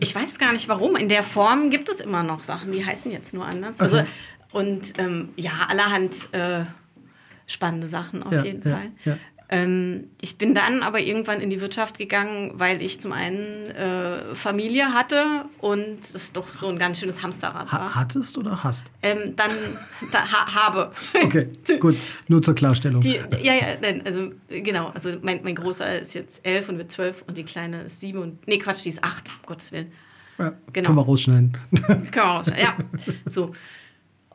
ich 0.00 0.14
weiß 0.14 0.38
gar 0.38 0.52
nicht 0.52 0.68
warum. 0.68 0.96
In 0.96 1.08
der 1.08 1.24
Form 1.24 1.70
gibt 1.70 1.88
es 1.88 2.00
immer 2.00 2.22
noch 2.22 2.42
Sachen, 2.42 2.72
die 2.72 2.84
heißen 2.84 3.10
jetzt 3.10 3.34
nur 3.34 3.44
anders. 3.44 3.80
Also, 3.80 3.98
okay. 3.98 4.06
und 4.52 4.98
ähm, 4.98 5.30
ja, 5.36 5.52
allerhand 5.68 6.28
äh, 6.32 6.64
spannende 7.46 7.88
Sachen 7.88 8.22
auf 8.22 8.32
ja, 8.32 8.44
jeden 8.44 8.62
ja, 8.62 8.76
Fall. 8.76 8.90
Ja. 9.04 9.18
Ähm, 9.52 10.04
ich 10.22 10.38
bin 10.38 10.54
dann 10.54 10.82
aber 10.82 11.00
irgendwann 11.00 11.42
in 11.42 11.50
die 11.50 11.60
Wirtschaft 11.60 11.98
gegangen, 11.98 12.52
weil 12.54 12.80
ich 12.80 13.02
zum 13.02 13.12
einen 13.12 13.70
äh, 13.72 14.34
Familie 14.34 14.94
hatte 14.94 15.44
und 15.58 16.00
es 16.00 16.32
doch 16.32 16.50
so 16.54 16.68
ein 16.68 16.78
ganz 16.78 16.98
schönes 16.98 17.22
Hamsterrad 17.22 17.70
war. 17.70 17.94
Ha 17.94 17.94
hattest 17.94 18.38
oder 18.38 18.64
hast? 18.64 18.86
Ähm, 19.02 19.36
dann 19.36 19.50
da, 20.10 20.20
ha 20.20 20.54
habe. 20.54 20.92
Okay, 21.22 21.48
gut. 21.80 21.96
Nur 22.28 22.40
zur 22.40 22.54
Klarstellung. 22.54 23.02
Die, 23.02 23.20
ja, 23.42 23.52
ja, 23.52 23.76
also 24.06 24.30
genau. 24.48 24.86
Also 24.94 25.18
mein, 25.20 25.40
mein 25.44 25.54
Großer 25.54 26.00
ist 26.00 26.14
jetzt 26.14 26.46
elf 26.46 26.70
und 26.70 26.78
wird 26.78 26.90
zwölf 26.90 27.22
und 27.26 27.36
die 27.36 27.44
Kleine 27.44 27.82
ist 27.82 28.00
sieben 28.00 28.20
und 28.22 28.48
nee, 28.48 28.56
Quatsch, 28.56 28.86
die 28.86 28.88
ist 28.88 29.04
acht, 29.04 29.28
um 29.42 29.46
Gottes 29.46 29.70
Willen. 29.70 29.92
ja, 30.38 30.54
genau. 30.72 30.86
Können 30.86 30.98
wir 30.98 31.04
rausschneiden. 31.04 31.58
Können 31.86 32.08
wir 32.10 32.22
rausschneiden, 32.22 32.64
ja. 32.64 32.76
So. 33.30 33.52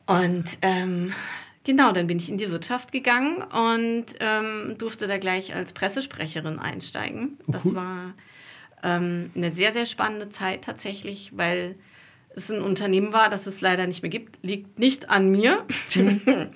Und 0.06 0.46
ähm, 0.62 1.12
genau, 1.68 1.92
dann 1.92 2.08
bin 2.08 2.18
ich 2.18 2.30
in 2.30 2.40
die 2.40 2.50
Wirtschaft 2.50 2.92
gegangen 2.92 3.44
und 3.44 4.06
ähm, 4.20 4.76
durfte 4.80 5.06
da 5.06 5.20
gleich 5.20 5.54
als 5.54 5.74
Pressesprecherin 5.74 6.58
einsteigen. 6.58 7.38
Oh, 7.46 7.52
Das 7.52 7.66
cool. 7.66 7.76
war 7.76 8.14
ähm, 8.82 9.30
eine 9.36 9.52
sehr, 9.52 9.72
sehr 9.72 9.86
spannende 9.86 10.30
Zeit 10.30 10.64
tatsächlich, 10.64 11.32
weil 11.36 11.76
es 12.36 12.50
ein 12.52 12.62
Unternehmen 12.62 13.14
war, 13.14 13.30
das 13.30 13.46
es 13.46 13.62
leider 13.62 13.86
nicht 13.86 14.02
mehr 14.02 14.10
gibt. 14.10 14.40
Liegt 14.44 14.80
nicht 14.80 15.10
an 15.12 15.30
mir. 15.30 15.64
Mhm. 15.94 16.22
ähm, 16.28 16.50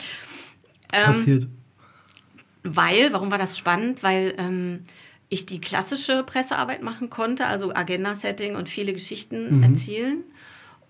Passiert. 1.05 1.47
weil, 2.63 3.11
warum 3.13 3.31
war 3.31 3.37
das 3.37 3.57
spannend? 3.57 4.03
Weil 4.03 4.33
ähm, 4.37 4.81
ich 5.29 5.45
die 5.45 5.61
klassische 5.61 6.23
Pressearbeit 6.23 6.83
machen 6.83 7.09
konnte, 7.09 7.45
also 7.47 7.73
Agenda-Setting 7.73 8.55
und 8.55 8.69
viele 8.69 8.93
Geschichten 8.93 9.57
Mhm. 9.57 9.63
erzählen. 9.63 10.23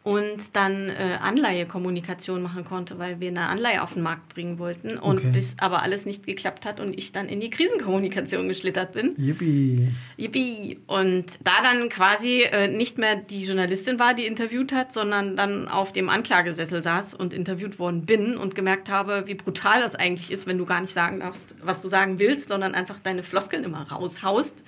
Und 0.04 0.56
dann 0.56 0.90
äh, 0.90 1.20
Anleihekommunikation 1.22 2.42
machen 2.42 2.66
konnte, 2.66 2.98
weil 2.98 3.20
wir 3.20 3.28
eine 3.28 3.42
Anleihe 3.42 3.84
auf 3.84 3.94
den 3.94 4.02
Markt 4.02 4.30
bringen 4.30 4.58
wollten. 4.58 4.98
Und 4.98 5.20
Okay. 5.20 5.32
das 5.36 5.56
aber 5.60 5.84
alles 5.84 6.08
nicht 6.08 6.26
geklappt 6.26 6.66
hat 6.66 6.80
und 6.80 6.98
ich 6.98 7.12
dann 7.12 7.30
in 7.30 7.40
die 7.40 7.52
Krisenkommunikation 7.52 8.48
geschlittert 8.48 8.94
bin. 8.94 9.14
Yippie. 9.18 9.90
Yippie. 10.18 10.80
Und 10.88 11.26
da 11.44 11.52
dann 11.62 11.90
quasi 11.90 12.42
äh, 12.52 12.68
nicht 12.68 12.98
mehr 12.98 13.16
die 13.16 13.44
Journalistin 13.44 14.00
war, 14.00 14.16
die 14.16 14.26
interviewt 14.26 14.74
hat, 14.74 14.92
sondern 14.92 15.38
dann 15.38 15.68
auf 15.68 15.92
dem 15.92 16.10
Anklagesessel 16.10 16.82
saß 16.82 17.14
und 17.14 17.32
interviewt 17.32 17.78
worden 17.78 18.08
bin 18.08 18.38
und 18.38 18.56
gemerkt 18.56 18.90
habe, 18.90 19.26
wie 19.28 19.36
brutal 19.36 19.82
das 19.82 19.94
eigentlich 19.94 20.32
ist, 20.32 20.48
wenn 20.48 20.58
du 20.58 20.66
gar 20.66 20.82
nicht 20.82 20.94
sagen 20.94 21.20
darfst, 21.20 21.56
was 21.62 21.80
du 21.84 21.88
sagen 21.88 22.18
willst, 22.18 22.50
sondern 22.50 22.74
einfach 22.74 23.00
deine 23.00 23.22
Floskeln 23.22 23.64
immer 23.64 23.84
raushaust. 23.92 24.64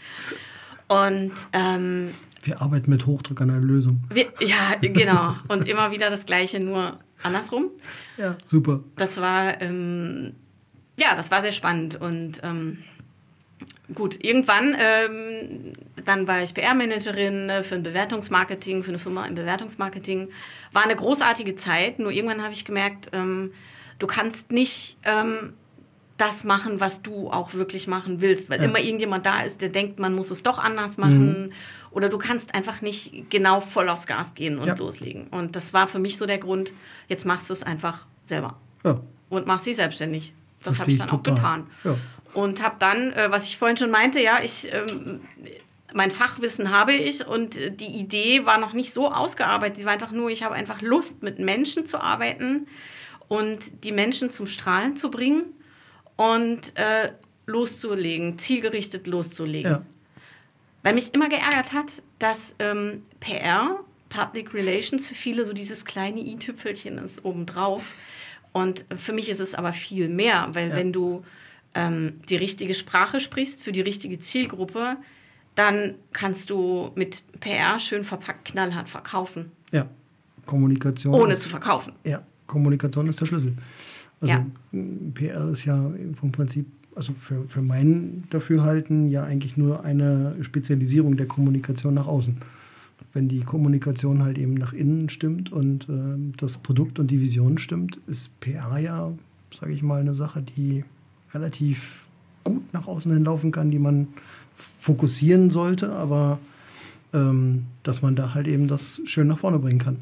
Und 0.90 1.32
ähm, 1.54 2.14
Wir 2.44 2.62
arbeiten 2.62 2.90
mit 2.92 3.06
Hochdruck 3.06 3.42
an 3.42 3.50
einer 3.50 3.60
Lösung. 3.62 4.02
wir, 4.14 4.28
ja, 4.42 4.76
genau. 4.82 5.36
Und 5.48 5.68
immer 5.68 5.92
wieder 5.92 6.10
das 6.10 6.26
Gleiche, 6.26 6.60
nur 6.60 7.00
andersrum. 7.24 7.72
Ja. 8.18 8.36
Super. 8.46 8.82
Das 8.98 9.20
war, 9.20 9.62
ähm, 9.62 10.34
ja, 11.00 11.16
das 11.16 11.32
war 11.32 11.42
sehr 11.42 11.54
spannend. 11.54 11.96
Und 12.00 12.42
ähm, 12.44 12.80
gut, 13.94 14.24
irgendwann, 14.24 14.76
ähm, 14.78 15.74
dann 16.06 16.28
war 16.28 16.44
ich 16.44 16.54
PR-Managerin 16.54 17.50
äh, 17.50 17.64
für 17.64 17.76
ein 17.76 17.84
Bewertungsmarketing, 17.84 18.84
für 18.84 18.90
eine 18.90 19.00
Firma 19.00 19.26
im 19.26 19.36
Bewertungsmarketing. 19.36 20.28
War 20.74 20.84
eine 20.84 20.96
großartige 20.96 21.56
Zeit, 21.56 22.00
nur 22.00 22.12
irgendwann 22.12 22.42
habe 22.44 22.54
ich 22.54 22.66
gemerkt, 22.66 23.10
ähm, 23.14 23.54
du 24.00 24.08
kannst 24.08 24.52
nicht 24.52 24.98
ähm, 25.04 25.54
das 26.18 26.44
machen, 26.44 26.80
was 26.80 27.02
du 27.02 27.30
auch 27.32 27.54
wirklich 27.54 27.88
machen 27.88 28.22
willst, 28.22 28.50
weil 28.50 28.60
Ja. 28.60 28.66
immer 28.66 28.80
irgendjemand 28.80 29.26
da 29.26 29.42
ist, 29.42 29.62
der 29.62 29.70
denkt, 29.70 29.98
man 30.00 30.14
muss 30.14 30.30
es 30.30 30.44
doch 30.44 30.60
anders 30.60 30.98
machen. 30.98 31.52
Oder 31.94 32.10
du 32.10 32.18
kannst 32.18 32.56
einfach 32.56 32.82
nicht 32.82 33.30
genau 33.30 33.60
voll 33.60 33.88
aufs 33.88 34.08
Gas 34.08 34.34
gehen 34.34 34.58
und 34.60 34.68
Ja. 34.68 34.76
loslegen. 34.76 35.28
Und 35.28 35.56
das 35.56 35.74
war 35.74 35.88
für 35.88 36.00
mich 36.00 36.18
so 36.18 36.26
der 36.26 36.40
Grund, 36.40 36.74
jetzt 37.08 37.26
machst 37.26 37.50
du 37.50 37.54
es 37.54 37.64
einfach 37.64 38.06
selber 38.26 38.58
Ja. 38.84 39.00
und 39.30 39.46
machst 39.48 39.66
dich 39.66 39.76
selbstständig. 39.76 40.34
Das 40.64 40.80
habe 40.80 40.90
ich 40.92 40.98
dann 40.98 41.10
auch 41.10 41.22
total. 41.22 41.36
getan. 41.36 41.68
Ja. 41.84 41.96
Und 42.34 42.64
habe 42.64 42.76
dann, 42.80 43.14
äh, 43.14 43.30
was 43.30 43.46
ich 43.48 43.58
vorhin 43.58 43.78
schon 43.78 43.92
meinte, 43.92 44.20
ja, 44.20 44.42
ich, 44.44 44.68
ähm, 44.74 45.22
mein 45.94 46.10
Fachwissen 46.10 46.72
habe 46.72 46.94
ich 46.94 47.28
und 47.28 47.58
äh, 47.58 47.70
die 47.70 47.86
Idee 48.00 48.46
war 48.46 48.58
noch 48.58 48.74
nicht 48.74 48.92
so 48.94 49.12
ausgearbeitet. 49.12 49.78
Sie 49.78 49.86
war 49.86 49.92
einfach 49.94 50.12
nur, 50.12 50.32
ich 50.32 50.42
habe 50.44 50.56
einfach 50.56 50.82
Lust, 50.82 51.22
mit 51.22 51.38
Menschen 51.38 51.86
zu 51.86 52.00
arbeiten 52.02 52.68
und 53.28 53.84
die 53.84 53.92
Menschen 53.92 54.32
zum 54.32 54.48
Strahlen 54.48 54.98
zu 54.98 55.12
bringen 55.12 55.44
und 56.16 56.76
äh, 56.76 57.12
loszulegen, 57.46 58.40
zielgerichtet 58.40 59.06
loszulegen. 59.06 59.72
Ja. 59.72 59.82
Weil 60.84 60.94
mich 60.94 61.14
immer 61.14 61.30
geärgert 61.30 61.74
hat, 61.74 62.02
dass 62.20 62.56
ähm, 62.60 63.04
PR, 63.20 63.80
Public 64.10 64.54
Relations, 64.54 65.08
für 65.08 65.16
viele 65.16 65.46
so 65.46 65.54
dieses 65.54 65.86
kleine 65.86 66.20
i-Tüpfelchen 66.20 66.98
ist 66.98 67.24
obendrauf. 67.26 67.96
Und 68.52 68.86
für 68.98 69.14
mich 69.14 69.30
ist 69.30 69.40
es 69.40 69.56
aber 69.56 69.74
viel 69.74 70.10
mehr, 70.10 70.50
weil 70.54 70.70
Ja. 70.70 70.76
wenn 70.76 70.94
du 70.94 71.24
ähm, 71.76 72.20
die 72.30 72.36
richtige 72.36 72.74
Sprache 72.76 73.20
sprichst 73.20 73.64
für 73.64 73.72
die 73.72 73.82
richtige 73.82 74.20
Zielgruppe, 74.20 74.98
dann 75.56 75.96
kannst 76.12 76.50
du 76.52 76.92
mit 76.96 77.24
PR 77.40 77.80
schön 77.80 78.04
verpackt 78.04 78.46
knallhart 78.46 78.90
verkaufen, 78.90 79.52
ja. 79.72 79.88
Kommunikation. 80.46 81.14
ohne 81.16 81.36
zu 81.38 81.50
verkaufen. 81.50 81.94
Ja, 82.04 82.22
Kommunikation 82.46 83.08
ist 83.08 83.20
der 83.22 83.26
Schlüssel. 83.26 83.56
Also 84.22 84.34
Ja. 84.36 84.46
PR 85.16 85.50
ist 85.50 85.66
ja 85.66 85.92
vom 86.20 86.32
Prinzip, 86.32 86.66
also 86.96 87.14
für, 87.14 87.48
für 87.48 87.62
mein 87.62 88.24
Dafürhalten 88.30 89.10
ja 89.10 89.24
eigentlich 89.24 89.58
nur 89.58 89.84
eine 89.84 90.36
Spezialisierung 90.42 91.18
der 91.18 91.28
Kommunikation 91.28 91.94
nach 91.94 92.08
außen. 92.08 92.38
Wenn 93.14 93.28
die 93.28 93.42
Kommunikation 93.42 94.24
halt 94.24 94.38
eben 94.38 94.56
nach 94.56 94.74
innen 94.74 95.10
stimmt 95.10 95.52
und 95.52 95.88
ähm, 95.90 96.34
das 96.38 96.58
Produkt 96.58 97.00
und 97.00 97.12
die 97.12 97.20
Vision 97.20 97.58
stimmt, 97.58 98.00
ist 98.08 98.40
PR 98.40 98.78
ja, 98.80 99.14
sage 99.60 99.74
ich 99.74 99.84
mal, 99.84 100.02
eine 100.02 100.16
Sache, 100.16 100.42
die 100.42 100.84
relativ 101.34 102.06
gut 102.44 102.74
nach 102.74 102.88
außen 102.88 103.12
hin 103.12 103.24
laufen 103.24 103.52
kann, 103.52 103.72
die 103.72 103.80
man 103.80 104.08
fokussieren 104.56 105.50
sollte, 105.50 105.92
aber 105.94 106.40
ähm, 107.14 107.66
dass 107.84 108.02
man 108.02 108.16
da 108.16 108.34
halt 108.34 108.48
eben 108.48 108.68
das 108.68 109.02
schön 109.06 109.28
nach 109.28 109.40
vorne 109.40 109.60
bringen 109.60 109.80
kann. 109.80 110.02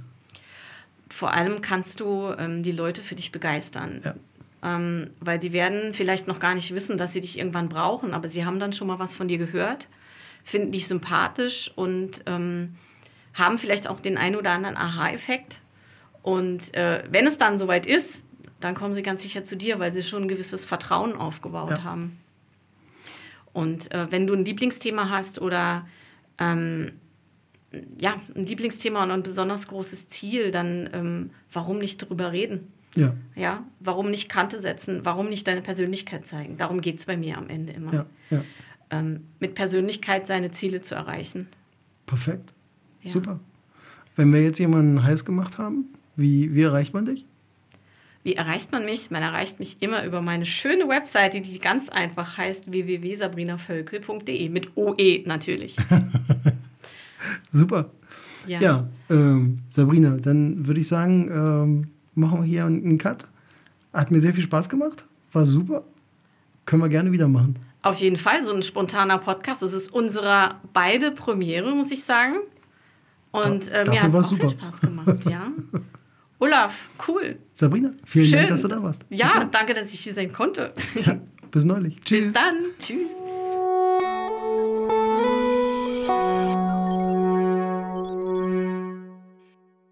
Vor 1.09 1.33
allem 1.33 1.61
kannst 1.61 1.99
du 1.99 2.33
ähm, 2.37 2.63
die 2.63 2.71
Leute 2.71 3.01
für 3.01 3.15
dich 3.15 3.31
begeistern. 3.31 4.01
Ja. 4.03 4.15
Ähm, 4.63 5.09
weil 5.19 5.41
sie 5.41 5.53
werden 5.53 5.93
vielleicht 5.93 6.27
noch 6.27 6.39
gar 6.39 6.53
nicht 6.53 6.73
wissen, 6.75 6.97
dass 6.97 7.13
sie 7.13 7.21
dich 7.21 7.39
irgendwann 7.39 7.67
brauchen, 7.69 8.13
aber 8.13 8.29
sie 8.29 8.45
haben 8.45 8.59
dann 8.59 8.73
schon 8.73 8.87
mal 8.87 8.99
was 8.99 9.15
von 9.15 9.27
dir 9.27 9.39
gehört, 9.39 9.87
finden 10.43 10.71
dich 10.71 10.87
sympathisch 10.87 11.71
und 11.75 12.21
ähm, 12.27 12.75
haben 13.33 13.57
vielleicht 13.57 13.89
auch 13.89 13.99
den 13.99 14.17
einen 14.17 14.35
oder 14.35 14.51
anderen 14.51 14.77
Aha-Effekt. 14.77 15.61
Und 16.21 16.75
äh, 16.75 17.03
wenn 17.09 17.25
es 17.25 17.39
dann 17.39 17.57
soweit 17.57 17.87
ist, 17.87 18.23
dann 18.59 18.75
kommen 18.75 18.93
sie 18.93 19.01
ganz 19.01 19.23
sicher 19.23 19.43
zu 19.43 19.55
dir, 19.57 19.79
weil 19.79 19.91
sie 19.93 20.03
schon 20.03 20.23
ein 20.23 20.27
gewisses 20.27 20.65
Vertrauen 20.65 21.15
aufgebaut 21.15 21.71
Ja. 21.71 21.83
haben. 21.83 22.19
Und 23.53 23.91
äh, 23.91 24.07
wenn 24.11 24.27
du 24.27 24.33
ein 24.35 24.45
Lieblingsthema 24.45 25.09
hast 25.09 25.41
oder 25.41 25.87
ähm, 26.39 26.91
ja, 27.99 28.21
ein 28.35 28.45
Lieblingsthema 28.45 29.03
und 29.03 29.11
ein 29.11 29.23
besonders 29.23 29.67
großes 29.67 30.07
Ziel, 30.09 30.51
dann 30.51 30.89
ähm, 30.93 31.29
warum 31.51 31.79
nicht 31.79 31.97
drüber 31.97 32.31
reden? 32.31 32.71
Ja, 32.95 33.13
Ja, 33.35 33.63
warum 33.79 34.11
nicht 34.11 34.27
Kante 34.29 34.59
setzen? 34.59 35.01
Warum 35.03 35.29
nicht 35.29 35.47
deine 35.47 35.61
Persönlichkeit 35.61 36.25
zeigen? 36.25 36.57
Darum 36.57 36.81
geht 36.81 36.99
es 36.99 37.05
bei 37.05 37.15
mir 37.15 37.37
am 37.37 37.47
Ende 37.47 37.73
immer. 37.73 37.93
ja, 37.93 38.05
ja. 38.29 38.43
Ähm, 38.89 39.21
mit 39.39 39.55
Persönlichkeit 39.55 40.27
seine 40.27 40.51
Ziele 40.51 40.81
zu 40.81 40.95
erreichen. 40.95 41.47
Perfekt. 42.05 42.53
Ja. 43.01 43.11
Super. 43.13 43.39
Wenn 44.17 44.33
wir 44.33 44.43
jetzt 44.43 44.59
jemanden 44.59 45.01
heiß 45.03 45.23
gemacht 45.23 45.57
haben, 45.57 45.85
wie, 46.17 46.53
wie 46.53 46.63
erreicht 46.63 46.93
man 46.93 47.05
dich? 47.05 47.25
Wie 48.23 48.35
erreicht 48.35 48.71
man 48.73 48.83
mich? 48.85 49.09
Man 49.09 49.23
erreicht 49.23 49.59
mich 49.59 49.77
immer 49.81 50.03
über 50.05 50.21
meine 50.21 50.45
schöne 50.45 50.87
Webseite, 50.89 51.39
die 51.41 51.57
ganz 51.59 51.89
einfach 51.89 52.37
heißt 52.37 52.71
www.sabrinavölkel.de 52.71 54.49
mit 54.49 54.75
OE 54.75 55.23
natürlich. 55.25 55.77
Super. 57.51 57.89
Ja. 58.47 58.59
Ja, 58.59 58.89
ähm, 59.09 59.59
Sabrina, 59.69 60.17
dann 60.17 60.67
würde 60.67 60.81
ich 60.81 60.87
sagen, 60.87 61.29
ähm, 61.31 61.87
machen 62.15 62.39
wir 62.41 62.45
hier 62.45 62.65
einen 62.65 62.97
Cut. 62.97 63.27
Hat 63.93 64.11
mir 64.11 64.21
sehr 64.21 64.33
viel 64.33 64.43
Spaß 64.43 64.69
gemacht. 64.69 65.05
War 65.31 65.45
super. 65.45 65.83
Können 66.65 66.81
wir 66.81 66.89
gerne 66.89 67.11
wieder 67.11 67.27
machen. 67.27 67.57
Auf 67.83 67.97
jeden 67.97 68.17
Fall 68.17 68.43
so 68.43 68.53
ein 68.53 68.63
spontaner 68.63 69.17
Podcast. 69.17 69.61
Das 69.61 69.73
ist 69.73 69.91
unsere 69.91 70.55
beide 70.73 71.11
Premiere, 71.11 71.73
muss 71.73 71.91
ich 71.91 72.03
sagen. 72.03 72.35
Und 73.31 73.69
äh, 73.69 73.85
mir 73.89 74.03
hat 74.03 74.09
es 74.09 74.15
auch 74.15 74.29
viel 74.29 74.37
super. 74.37 74.49
Spaß 74.49 74.81
gemacht, 74.81 75.25
ja. 75.29 75.47
Olaf, 76.39 76.89
cool. 77.07 77.37
Sabrina, 77.53 77.91
vielen 78.03 78.25
Schön. 78.25 78.37
Dank, 78.39 78.49
dass 78.49 78.61
du 78.63 78.67
da 78.67 78.81
warst. 78.81 79.05
Ja, 79.09 79.45
danke, 79.45 79.73
dass 79.73 79.93
ich 79.93 79.99
hier 79.99 80.13
sein 80.13 80.31
konnte. 80.31 80.73
Bis 81.51 81.65
neulich. 81.65 82.01
Tschüss. 82.01 82.25
Bis 82.25 82.31
dann. 82.33 82.55
Tschüss. 82.79 83.20